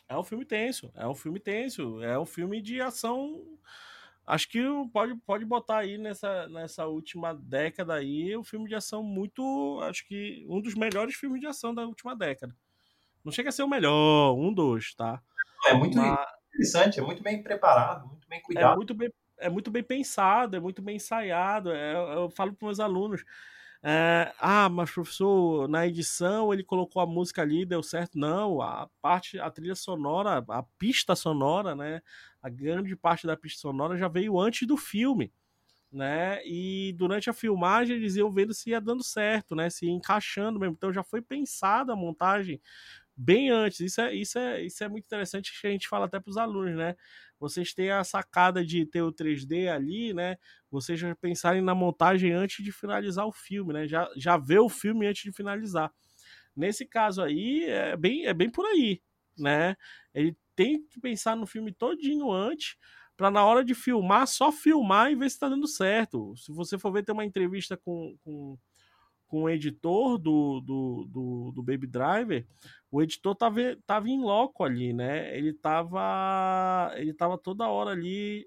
[0.08, 3.44] É um filme tenso, é um filme tenso, é um filme de ação.
[4.30, 4.62] Acho que
[4.94, 9.80] pode, pode botar aí nessa, nessa última década aí um filme de ação muito.
[9.82, 12.56] Acho que um dos melhores filmes de ação da última década.
[13.26, 15.20] Não chega a ser o melhor, um dos, tá?
[15.66, 16.20] É muito Mas...
[16.54, 18.74] interessante, é muito bem preparado, muito bem é cuidado.
[18.74, 21.72] É muito bem, é muito bem pensado, é muito bem ensaiado.
[21.72, 23.26] É, eu falo para meus alunos.
[23.82, 28.20] É, ah, mas professor, na edição ele colocou a música ali, deu certo.
[28.20, 32.04] Não, a parte, a trilha sonora, a pista sonora, né?
[32.42, 35.34] A grande parte da pista sonora já veio antes do filme,
[35.92, 36.42] né?
[36.46, 39.70] E durante a filmagem eles iam vendo se ia dando certo, né?
[39.70, 40.76] Se encaixando mesmo.
[40.76, 42.62] Então já foi pensada a montagem
[43.16, 43.80] bem antes.
[43.82, 46.38] Isso é, isso é, isso é muito interessante que a gente fala até para os
[46.38, 46.96] alunos, né?
[47.40, 50.38] vocês têm a sacada de ter o 3D ali, né?
[50.70, 53.88] Vocês já pensarem na montagem antes de finalizar o filme, né?
[53.88, 55.92] Já, já vê o filme antes de finalizar.
[56.56, 59.02] Nesse caso aí, é bem, é bem por aí,
[59.38, 59.76] né?
[60.14, 62.76] Ele tem que pensar no filme todinho antes,
[63.16, 66.36] para na hora de filmar, só filmar e ver se está dando certo.
[66.36, 68.58] Se você for ver, tem uma entrevista com, com
[69.26, 72.48] com o editor do, do, do, do, Baby Driver,
[72.90, 75.38] o editor tava, tava em loco ali, né?
[75.38, 78.44] Ele tava, ele tava toda hora ali,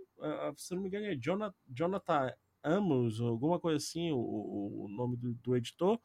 [0.56, 2.34] se não me engano é Jonathan, Jonathan
[2.64, 6.00] Amos, alguma coisa assim, o, o nome do, do editor,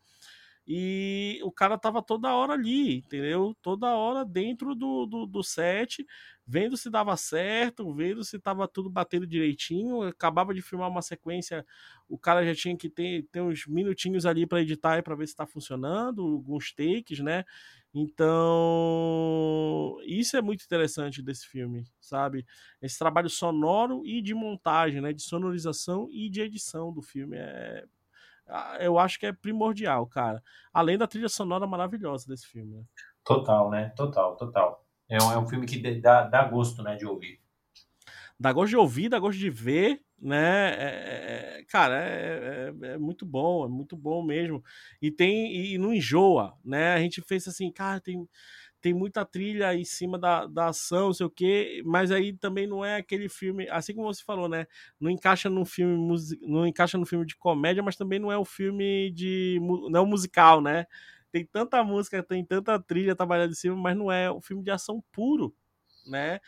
[0.68, 3.56] e o cara tava toda hora ali, entendeu?
[3.62, 6.06] Toda hora dentro do, do, do set,
[6.46, 10.02] vendo se dava certo, vendo se tava tudo batendo direitinho.
[10.02, 11.66] Acabava de filmar uma sequência,
[12.10, 15.28] o cara já tinha que ter, ter uns minutinhos ali para editar e para ver
[15.28, 17.46] se tá funcionando, alguns takes, né?
[17.94, 22.46] Então, isso é muito interessante desse filme, sabe?
[22.82, 25.14] Esse trabalho sonoro e de montagem, né?
[25.14, 27.38] De sonorização e de edição do filme.
[27.38, 27.86] É
[28.80, 30.42] eu acho que é primordial, cara.
[30.74, 32.78] Além da trilha sonora maravilhosa desse filme.
[32.78, 32.84] Né?
[33.24, 33.94] Total, né?
[33.96, 34.86] Total, total.
[35.10, 37.40] É um, é um filme que dá, dá gosto, né, de ouvir.
[38.40, 40.70] Dá gosto de ouvir, dá gosto de ver, né?
[40.70, 44.64] É, é, é cara, é, é, é, muito bom, é muito bom mesmo.
[45.02, 46.94] E tem e não enjoa, né?
[46.94, 48.28] A gente fez assim, cara, tem
[48.82, 52.68] tem muita trilha em cima da, da ação, não sei o quê, mas aí também
[52.68, 54.68] não é aquele filme, assim como você falou, né?
[55.00, 55.98] Não encaixa num filme
[56.42, 59.60] não encaixa no filme de comédia, mas também não é o um filme de
[59.90, 60.86] não é um musical, né?
[61.32, 64.72] Tem tanta música, tem tanta trilha trabalhada em cima, mas não é um filme de
[64.72, 65.56] ação puro,
[66.08, 66.40] né?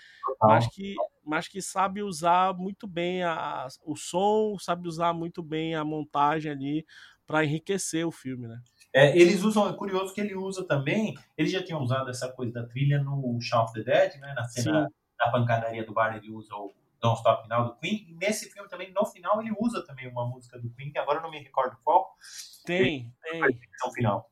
[0.42, 5.76] Mas que mas que sabe usar muito bem a, o som, sabe usar muito bem
[5.76, 6.86] a montagem ali
[7.28, 8.60] para enriquecer o filme, né?
[8.94, 12.54] É, eles usam, é curioso que ele usa também, eles já tinham usado essa coisa
[12.54, 14.94] da trilha no Shaun of the Dead, né, na cena Sim.
[15.18, 18.68] da pancadaria do bar, ele usa o Don't Stop Now do Queen, e nesse filme
[18.68, 21.40] também, no final, ele usa também uma música do Queen, que agora eu não me
[21.40, 22.16] recordo qual.
[22.66, 23.42] Tem, tem.
[23.42, 24.30] No final.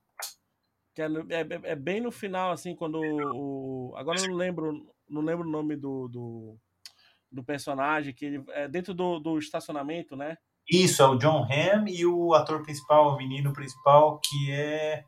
[0.93, 3.93] Que é, é, é, bem no final, assim, quando o...
[3.95, 6.57] Agora eu não lembro, não lembro o nome do, do,
[7.31, 10.37] do personagem, que ele é dentro do, do estacionamento, né?
[10.69, 15.03] Isso, é o John Hamm e o ator principal, o menino principal, que é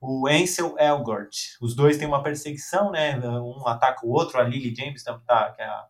[0.00, 1.34] o Ansel Elgort.
[1.60, 3.18] Os dois têm uma perseguição, né?
[3.18, 5.86] Um ataca o outro, a Lily James, tá, que é a,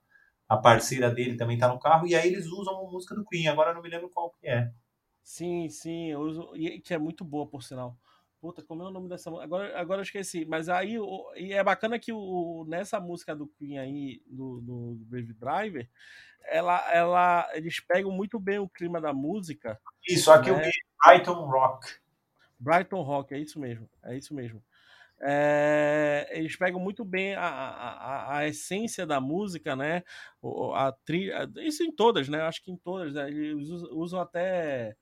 [0.49, 3.49] a parceira dele, também está no carro, e aí eles usam uma música do Queen,
[3.49, 4.71] agora não me lembro qual que é.
[5.23, 7.99] Sim, sim, uso, e que é muito boa, por sinal.
[8.41, 9.45] Puta, como é o nome dessa música?
[9.45, 10.45] Agora, agora eu esqueci.
[10.45, 10.97] Mas aí,
[11.37, 15.89] e é bacana que o, nessa música do Queen aí, do, do Brave Driver,
[16.45, 19.81] ela, ela, eles pegam muito bem o clima da música.
[20.09, 20.63] Isso, aqui né?
[20.63, 20.71] vi
[21.05, 21.89] Brighton Rock.
[22.59, 24.63] Brighton Rock, é isso mesmo, é isso mesmo.
[25.21, 30.05] É, eles pegam muito bem a, a, a, essência da música, né?
[30.75, 32.43] A trilha, isso em todas, né?
[32.43, 33.29] Acho que em todas, né?
[33.29, 34.97] eles usam até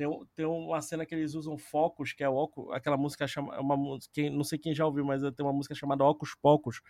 [0.00, 3.76] tem, tem uma cena que eles usam focos, que é o aquela música chama uma
[3.76, 6.80] música, não sei quem já ouviu, mas tem uma música chamada Ocos Pocos,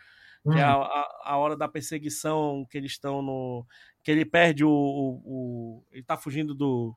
[0.44, 3.66] que é a, a, a, hora da perseguição que eles estão no.
[4.04, 4.70] que ele perde o.
[4.70, 6.96] o, o ele tá fugindo do.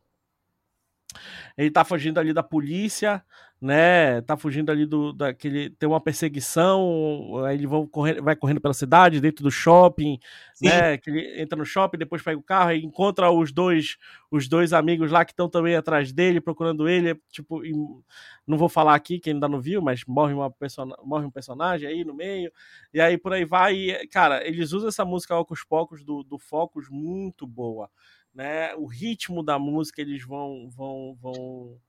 [1.57, 3.23] Ele tá fugindo ali da polícia,
[3.63, 4.19] né?
[4.23, 8.73] Tá fugindo ali do daquele tem uma perseguição, aí ele vão correr, vai correndo pela
[8.73, 10.19] cidade, dentro do shopping,
[10.53, 10.67] Sim.
[10.67, 10.97] né?
[10.97, 13.95] Que ele entra no shopping, depois pega o carro e encontra os dois
[14.29, 17.61] os dois amigos lá que estão também atrás dele, procurando ele, tipo,
[18.45, 21.87] não vou falar aqui quem ainda não viu, mas morre uma persona, morre um personagem
[21.87, 22.51] aí no meio.
[22.93, 26.37] E aí por aí vai, e, cara, eles usam essa música Ocos Pocos do do
[26.37, 27.89] Focus muito boa,
[28.33, 28.73] né?
[28.75, 31.79] O ritmo da música eles vão vão vão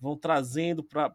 [0.00, 1.12] vão trazendo para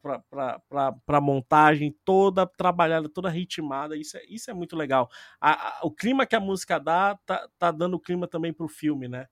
[1.07, 3.95] a montagem toda trabalhada, toda ritmada.
[3.95, 5.09] Isso é, isso é muito legal.
[5.39, 8.69] A, a, o clima que a música dá, tá, tá dando clima também para o
[8.69, 9.27] filme, né?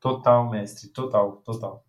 [0.00, 1.84] Total, mestre, total, total.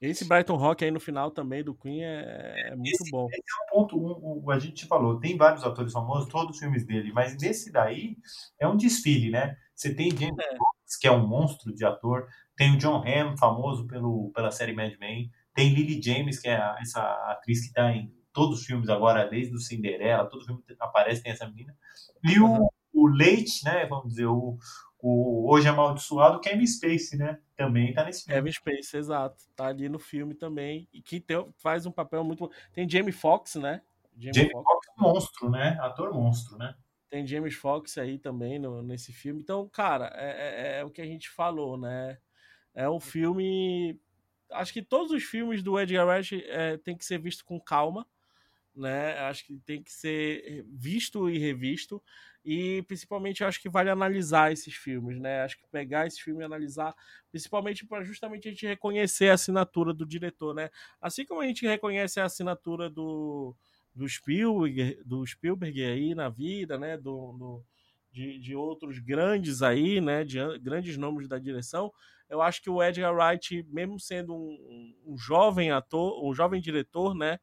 [0.00, 3.26] Esse Brighton Rock aí no final também do Queen é, é muito esse, bom.
[3.30, 6.58] Esse é o ponto um, um, a gente falou, tem vários atores famosos, todos os
[6.58, 8.16] filmes dele, mas nesse daí
[8.60, 9.56] é um desfile, né?
[9.74, 10.56] Você tem James é.
[10.56, 14.72] Fox, que é um monstro de ator, tem o John Hamm, famoso pelo, pela série
[14.72, 17.00] Mad Men, tem Lily James, que é essa
[17.32, 21.32] atriz que está em todos os filmes agora, desde o Cinderela, todo filme aparece, tem
[21.32, 21.76] essa menina.
[22.22, 24.56] E o, o Leite, né, vamos dizer, o,
[25.00, 28.40] o Hoje Amaldiçoado, Kevin Space, né, também está nesse filme.
[28.40, 32.50] Kevin Space, exato, tá ali no filme também, e que tem, faz um papel muito...
[32.72, 33.82] Tem Jamie Foxx, né?
[34.16, 36.74] Jamie, Jamie Foxx, Fox, monstro, né, ator monstro, né?
[37.10, 39.40] Tem James Fox aí também no, nesse filme.
[39.42, 42.18] Então, cara, é, é, é o que a gente falou, né?
[42.74, 43.98] É um filme
[44.52, 48.06] acho que todos os filmes do Edgar Wright é, tem que ser visto com calma,
[48.78, 49.18] né?
[49.20, 52.02] Acho que tem que ser visto e revisto
[52.44, 55.42] e principalmente acho que vale analisar esses filmes, né?
[55.42, 56.94] Acho que pegar esse filme e analisar,
[57.30, 60.70] principalmente para justamente a gente reconhecer a assinatura do diretor, né?
[61.00, 63.54] Assim como a gente reconhece a assinatura do,
[63.94, 66.96] do Spielberg, do Spielberg aí na vida, né?
[66.96, 67.64] Do, do
[68.10, 70.24] de, de outros grandes aí, né?
[70.24, 71.92] De grandes nomes da direção
[72.28, 77.14] eu acho que o Edgar Wright, mesmo sendo um, um jovem ator, um jovem diretor,
[77.14, 77.38] né?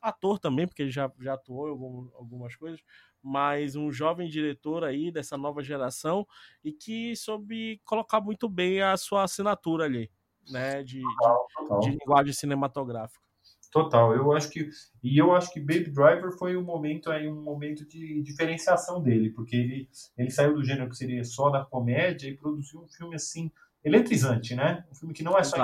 [0.00, 2.80] Ator também, porque ele já, já atuou em algum, algumas coisas,
[3.22, 6.26] mas um jovem diretor aí dessa nova geração
[6.62, 10.10] e que soube colocar muito bem a sua assinatura ali,
[10.48, 10.82] né?
[10.82, 13.24] De, de, de linguagem cinematográfica.
[13.70, 14.70] Total, eu acho que
[15.02, 19.30] e eu acho que Baby Driver foi um momento aí um momento de diferenciação dele,
[19.30, 23.16] porque ele ele saiu do gênero que seria só da comédia e produziu um filme
[23.16, 23.50] assim
[23.82, 24.84] eletrizante, né?
[24.92, 25.56] Um filme que não é só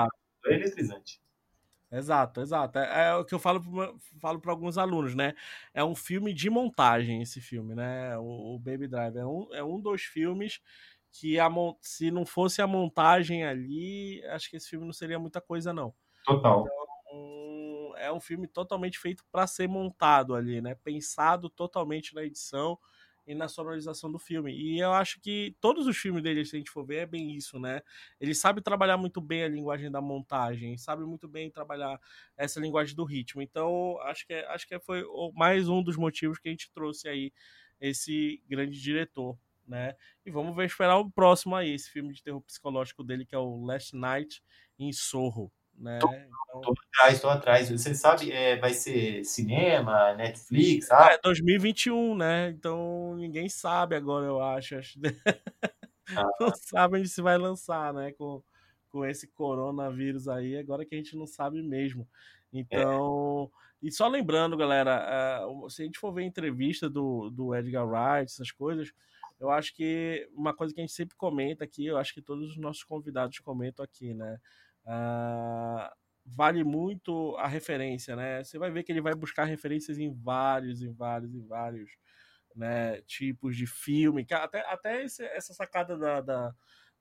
[0.45, 1.21] é eletrizante.
[1.91, 2.79] Exato, exato.
[2.79, 5.33] É, é o que eu falo para falo alguns alunos, né?
[5.73, 8.17] É um filme de montagem esse filme, né?
[8.17, 10.61] O, o Baby Driver é um, é um dos filmes
[11.11, 11.49] que a,
[11.81, 15.93] se não fosse a montagem ali, acho que esse filme não seria muita coisa, não.
[16.25, 16.61] Total.
[16.61, 20.75] Então, é um filme totalmente feito para ser montado ali, né?
[20.75, 22.79] Pensado totalmente na edição
[23.31, 24.53] e na sonorização do filme.
[24.53, 27.33] E eu acho que todos os filmes dele, se a gente for ver, é bem
[27.35, 27.81] isso, né?
[28.19, 31.99] Ele sabe trabalhar muito bem a linguagem da montagem, sabe muito bem trabalhar
[32.35, 33.41] essa linguagem do ritmo.
[33.41, 35.03] Então, acho que, acho que foi
[35.33, 37.31] mais um dos motivos que a gente trouxe aí
[37.79, 39.95] esse grande diretor, né?
[40.25, 43.39] E vamos ver, esperar o próximo aí, esse filme de terror psicológico dele, que é
[43.39, 44.43] o Last Night
[44.77, 45.51] em Sorro.
[45.81, 45.97] Né?
[45.99, 46.61] Tô, então...
[46.61, 47.69] tô atrás, tô atrás.
[47.71, 51.15] Você sabe, é, vai ser cinema, Netflix, sabe?
[51.15, 52.49] É 2021, né?
[52.49, 54.75] Então ninguém sabe agora, eu acho.
[54.75, 54.81] Ah.
[56.39, 58.11] Não sabe onde se vai lançar, né?
[58.11, 58.43] Com,
[58.89, 62.07] com esse coronavírus aí, agora que a gente não sabe mesmo.
[62.53, 63.49] Então,
[63.81, 63.87] é.
[63.87, 68.29] e só lembrando, galera, uh, se a gente for ver entrevista do, do Edgar Wright,
[68.29, 68.91] essas coisas,
[69.39, 72.51] eu acho que uma coisa que a gente sempre comenta aqui, eu acho que todos
[72.51, 74.37] os nossos convidados comentam aqui, né?
[74.85, 75.89] Uh,
[76.25, 78.43] vale muito a referência, né?
[78.43, 81.91] Você vai ver que ele vai buscar referências em vários, em vários, em vários
[82.55, 84.25] né, tipos de filme.
[84.31, 86.53] Até, até esse, essa sacada da, da,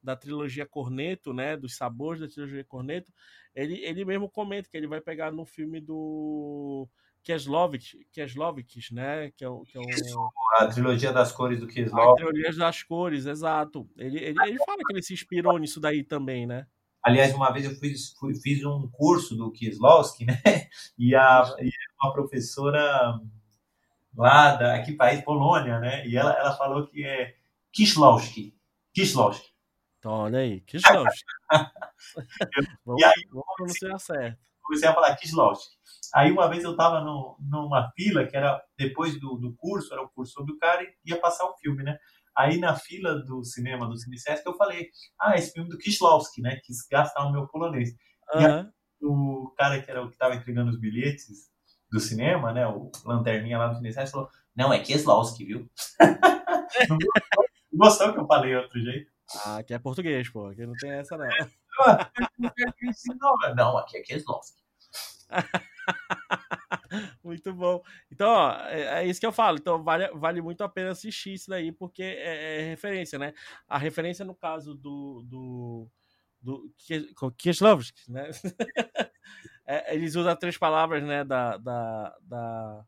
[0.02, 1.56] da, trilogia Corneto, né?
[1.56, 3.12] Dos sabores da trilogia Corneto,
[3.54, 6.88] ele, ele mesmo comenta que ele vai pegar no filme do
[7.22, 9.30] Keslovich, Keslovich, né?
[9.32, 10.30] Que é o, que é o...
[10.58, 12.10] a trilogia das cores do Keslovich.
[12.10, 13.88] A trilogia das cores, exato.
[13.96, 16.66] Ele, ele, ele fala que ele se inspirou nisso daí também, né?
[17.02, 20.40] Aliás, uma vez eu fiz, fui, fiz um curso do Kieslowski, né?
[20.98, 21.70] E a, e
[22.02, 23.18] uma professora
[24.14, 26.06] lá da que país Polônia, né?
[26.06, 27.34] E ela, ela falou que é
[27.72, 28.54] Kieslowski.
[28.92, 29.50] Kieslowski.
[29.98, 31.24] Então, olha aí, Kieslowski.
[32.98, 34.38] e aí, vamos pronunciar certo.
[34.62, 35.76] Comecei a falar Kieslowski.
[36.14, 40.08] Aí uma vez eu estava numa fila que era depois do, do curso, era o
[40.08, 41.98] curso sobre o cara e ia passar o filme, né?
[42.36, 44.88] Aí na fila do cinema, do Cinesesc, eu falei,
[45.20, 46.60] ah, esse filme do Kieslowski, né?
[46.64, 47.90] Quis gastar o meu polonês.
[48.34, 48.40] Uhum.
[48.40, 48.66] E aí,
[49.02, 51.50] o cara que era o que estava entregando os bilhetes
[51.90, 52.66] do cinema, né?
[52.66, 55.70] O lanterninha lá do Cinesesc falou, não, é Kieslowski, viu?
[56.88, 56.98] não
[57.72, 59.10] gostou que eu falei outro jeito?
[59.44, 60.50] Ah, que é português, pô.
[60.50, 61.28] Que não tem essa, não.
[63.54, 64.60] não, aqui é Kieslowski.
[67.22, 67.82] muito bom.
[68.10, 69.58] Então, ó, é, é, isso que eu falo.
[69.58, 73.32] Então, vale, vale muito a pena assistir isso daí, porque é, é referência, né?
[73.68, 75.22] A referência no caso do.
[75.26, 75.88] do
[76.42, 76.72] do
[77.36, 78.30] Kieslowski, né?
[79.66, 82.84] é, eles usam três palavras, né, da, da, da,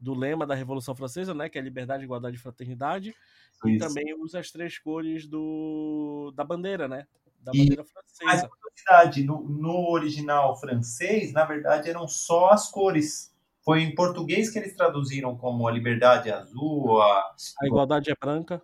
[0.00, 3.68] do lema da Revolução Francesa, né, que é liberdade, igualdade e fraternidade, Isso.
[3.68, 7.06] e também usa as três cores do, da bandeira, né,
[7.40, 8.24] da bandeira francesa.
[8.24, 13.34] Mas, no, no original francês, na verdade, eram só as cores.
[13.66, 18.14] Foi em português que eles traduziram como a liberdade é azul, a, a igualdade é
[18.14, 18.62] branca.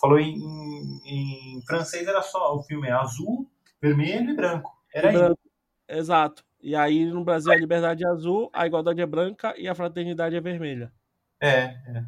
[0.00, 0.36] Falou em,
[1.04, 3.50] em, em, francês era só o filme é azul,
[3.82, 4.72] vermelho e branco.
[4.94, 5.40] Era branco.
[5.88, 6.44] Exato.
[6.62, 10.36] E aí no Brasil a liberdade é azul, a igualdade é branca e a fraternidade
[10.36, 10.92] é vermelha.
[11.40, 12.04] É, é.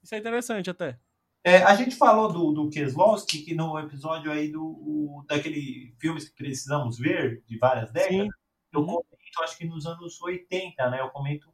[0.00, 0.96] Isso é interessante até.
[1.42, 6.28] É, a gente falou do, do Kieslowski, que no episódio aí do o, daquele filmes
[6.28, 8.28] que precisamos ver, de várias décadas, Sim.
[8.72, 9.02] eu uhum.
[9.40, 11.00] Acho que nos anos 80, né?
[11.00, 11.52] Eu comento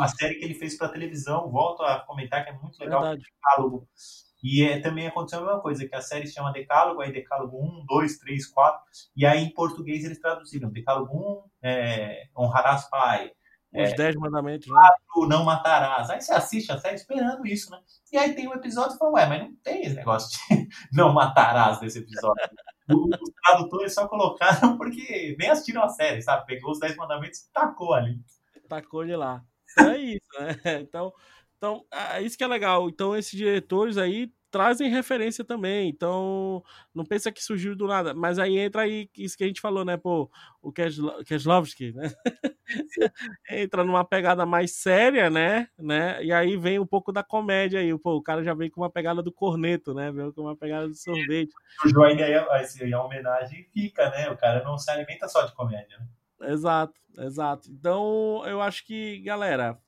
[0.00, 3.22] a série que ele fez para televisão, volto a comentar que é muito legal, Verdade.
[3.22, 3.88] o catálogo
[4.42, 7.58] e é, também aconteceu a mesma coisa, que a série se chama Decálogo, aí Decálogo
[7.60, 8.80] 1, 2, 3, 4,
[9.16, 13.32] e aí em português eles traduziram Decálogo 1, é, honrarás pai.
[13.72, 14.80] Os é, 10 mandamentos, né?
[15.28, 16.08] não matarás.
[16.08, 17.78] Aí você assiste a série esperando isso, né?
[18.10, 21.12] E aí tem um episódio e fala, ué, mas não tem esse negócio de não
[21.12, 22.48] matarás nesse episódio.
[22.88, 26.46] Os tradutores só colocaram porque nem assistiram a série, sabe?
[26.46, 28.20] Pegou os 10 mandamentos e tacou ali.
[28.68, 29.44] Tacou ele lá.
[29.72, 30.48] Então é isso, né?
[30.82, 31.12] Então,
[31.56, 32.88] então, é isso que é legal.
[32.88, 35.88] Então, esses diretores aí trazem referência também.
[35.88, 36.62] Então,
[36.94, 38.14] não pensa que surgiu do nada.
[38.14, 39.96] Mas aí entra aí isso que a gente falou, né?
[39.96, 40.30] Pô,
[40.62, 42.10] o Keslovski, né?
[43.50, 45.68] entra numa pegada mais séria, né?
[45.78, 46.22] né?
[46.22, 47.96] E aí vem um pouco da comédia aí.
[47.98, 50.10] Pô, o cara já vem com uma pegada do corneto, né?
[50.12, 51.52] Vem com uma pegada do sorvete.
[51.84, 54.30] Aí a homenagem fica, né?
[54.30, 56.06] O cara não se alimenta só de comédia, né?
[56.50, 57.68] Exato, exato.
[57.70, 59.78] Então, eu acho que, galera,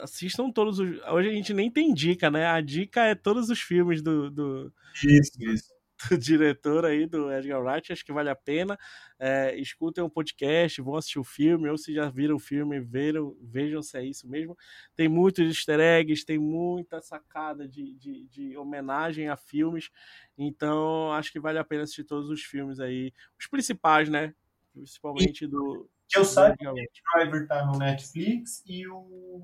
[0.00, 1.00] assistam todos os.
[1.08, 2.46] Hoje a gente nem tem dica, né?
[2.46, 4.30] A dica é todos os filmes do.
[4.30, 4.72] do...
[5.02, 5.74] Isso, isso.
[6.10, 8.76] Do diretor aí, do Edgar Wright, acho que vale a pena.
[9.16, 13.34] É, escutem um podcast, vão assistir o filme, ou se já viram o filme, viram,
[13.40, 14.58] vejam se é isso mesmo.
[14.96, 19.88] Tem muitos easter eggs, tem muita sacada de, de, de homenagem a filmes,
[20.36, 24.34] então acho que vale a pena assistir todos os filmes aí, os principais, né?
[24.74, 26.74] Principalmente do, que eu saiba, o
[27.14, 29.40] Driver tá no Netflix e o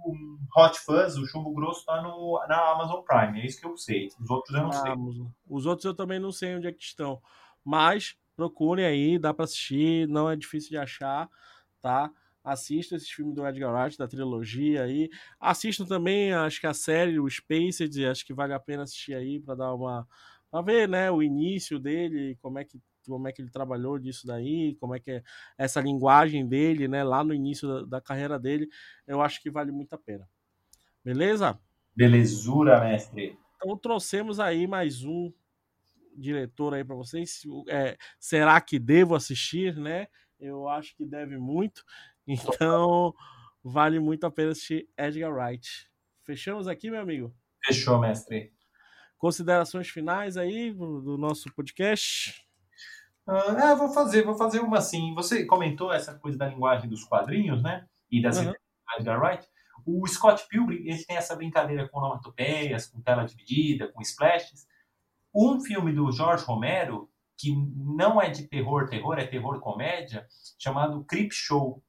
[0.57, 3.41] Hot Fuzz, o Chumbo Grosso, tá no, na Amazon Prime.
[3.41, 4.09] É isso que eu sei.
[4.21, 4.93] Os outros eu não sei.
[4.93, 5.27] Amazon.
[5.49, 7.21] Os outros eu também não sei onde é que estão.
[7.65, 11.29] Mas procurem aí, dá para assistir, não é difícil de achar,
[11.83, 12.11] tá?
[12.43, 15.11] Assista esses filmes do Edgar Wright, da trilogia aí.
[15.39, 19.39] Assistam também, acho que a série, o Spaced, acho que vale a pena assistir aí
[19.39, 20.09] para dar uma.
[20.51, 24.27] pra ver, né, o início dele, como é que como é que ele trabalhou disso
[24.27, 25.23] daí, como é que é
[25.57, 28.69] essa linguagem dele, né, lá no início da, da carreira dele,
[29.07, 30.29] eu acho que vale muito a pena.
[31.05, 31.59] Beleza?
[31.97, 33.39] Belezura, mestre.
[33.57, 35.33] Então trouxemos aí mais um
[36.17, 37.43] diretor aí para vocês.
[37.69, 40.07] É, será que devo assistir, né?
[40.39, 41.85] Eu acho que deve muito.
[42.27, 43.13] Então
[43.65, 45.91] vale muito a pena assistir Edgar Wright.
[46.23, 47.35] Fechamos aqui, meu amigo?
[47.65, 48.53] Fechou, mestre.
[49.19, 52.47] Considerações finais aí do nosso podcast?
[53.27, 55.15] Ah, é, vou fazer, vou fazer uma assim.
[55.15, 57.87] Você comentou essa coisa da linguagem dos quadrinhos, né?
[58.11, 58.53] E das uhum.
[58.99, 59.47] Edgar Wright.
[59.87, 64.67] O Scott Pilgrim, ele tem essa brincadeira com onomatopeias, com tela dividida, com splashes.
[65.35, 67.09] Um filme do George Romero,
[67.39, 70.27] que não é de terror, terror, é terror comédia,
[70.59, 71.83] chamado Creep Show.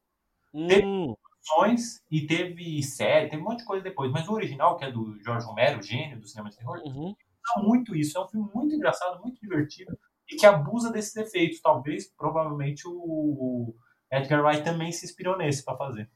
[0.53, 0.67] Hum.
[0.67, 4.11] Teve produções e teve série, teve um monte de coisa depois.
[4.11, 7.15] Mas o original, que é do George Romero, gênio do cinema de terror, uhum.
[7.57, 8.17] muito isso.
[8.17, 9.97] É um filme muito engraçado, muito divertido
[10.31, 11.59] e que abusa desses efeitos.
[11.61, 13.75] Talvez, provavelmente, o
[14.11, 16.09] Edgar Wright também se inspirou nesse para fazer.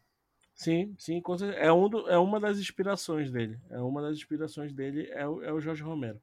[0.54, 1.22] Sim, sim,
[1.58, 3.60] é, um do, é uma das inspirações dele.
[3.70, 6.22] É uma das inspirações dele é o, é o Jorge Romero.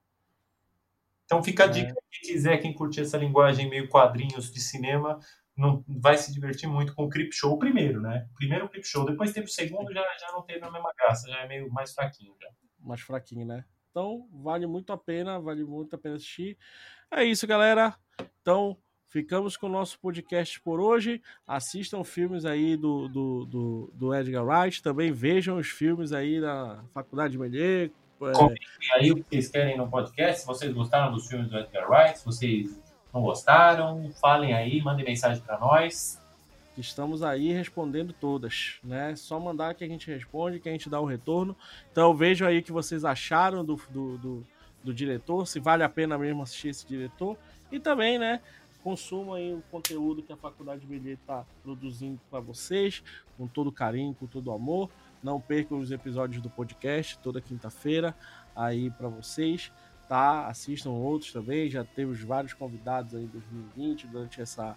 [1.26, 1.70] Então fica a é.
[1.70, 5.18] dica, quem quiser, quem curtir essa linguagem meio quadrinhos de cinema,
[5.57, 8.26] não vai se divertir muito com o Creep Show primeiro, né?
[8.34, 11.28] Primeiro o Creep Show, depois teve o segundo, já, já não teve a mesma graça,
[11.28, 12.49] já é meio mais fraquinho já.
[12.78, 13.64] Mais fraquinho, né?
[13.93, 16.57] Então vale muito a pena, vale muito a pena assistir.
[17.11, 17.95] É isso, galera.
[18.40, 18.76] Então,
[19.07, 21.20] ficamos com o nosso podcast por hoje.
[21.47, 24.82] Assistam filmes aí do, do, do, do Edgar Wright.
[24.82, 27.90] Também vejam os filmes aí da Faculdade de Melier.
[28.22, 28.32] É...
[28.32, 30.40] Comentem aí o que vocês querem no podcast.
[30.40, 32.80] Se vocês gostaram dos filmes do Edgar Wright, se vocês
[33.12, 36.22] não gostaram, falem aí, mandem mensagem para nós.
[36.77, 39.14] Estamos aí respondendo todas, né?
[39.16, 41.57] Só mandar que a gente responde, que a gente dá o retorno.
[41.91, 44.47] Então vejo aí o que vocês acharam do, do, do
[44.83, 47.37] do diretor, se vale a pena mesmo assistir esse diretor.
[47.70, 48.41] E também, né,
[48.83, 53.03] consumam aí o conteúdo que a Faculdade Bilhete está produzindo para vocês,
[53.37, 54.91] com todo carinho, com todo amor.
[55.23, 58.14] Não percam os episódios do podcast toda quinta-feira
[58.55, 59.73] aí para vocês,
[60.09, 60.49] tá?
[60.49, 64.77] Assistam outros também, já temos vários convidados aí em 2020, durante essa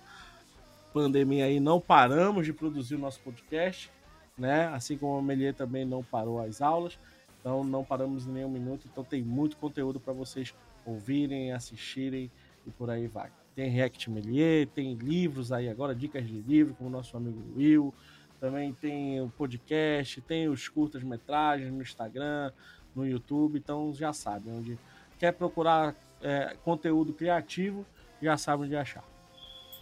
[0.95, 3.91] pandemia aí não paramos de produzir o nosso podcast,
[4.37, 4.67] né?
[4.67, 6.97] Assim como a Melier também não parou as aulas,
[7.37, 12.31] então não paramos em nenhum minuto, então tem muito conteúdo para vocês ouvirem, assistirem
[12.65, 13.29] e por aí vai.
[13.53, 17.93] Tem React Melier, tem livros aí agora, dicas de livro, como o nosso amigo Will,
[18.39, 22.53] também tem o podcast, tem os curtas-metragens no Instagram,
[22.95, 24.79] no YouTube, então já sabe, onde
[25.19, 27.85] quer procurar é, conteúdo criativo,
[28.21, 29.03] já sabe onde achar.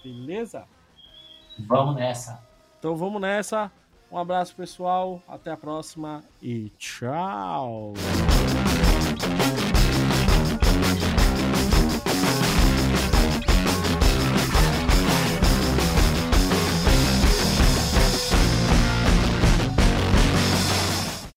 [0.03, 0.67] Beleza?
[1.59, 2.43] Vamos nessa.
[2.79, 3.71] Então vamos nessa.
[4.11, 5.21] Um abraço, pessoal.
[5.27, 7.93] Até a próxima e tchau.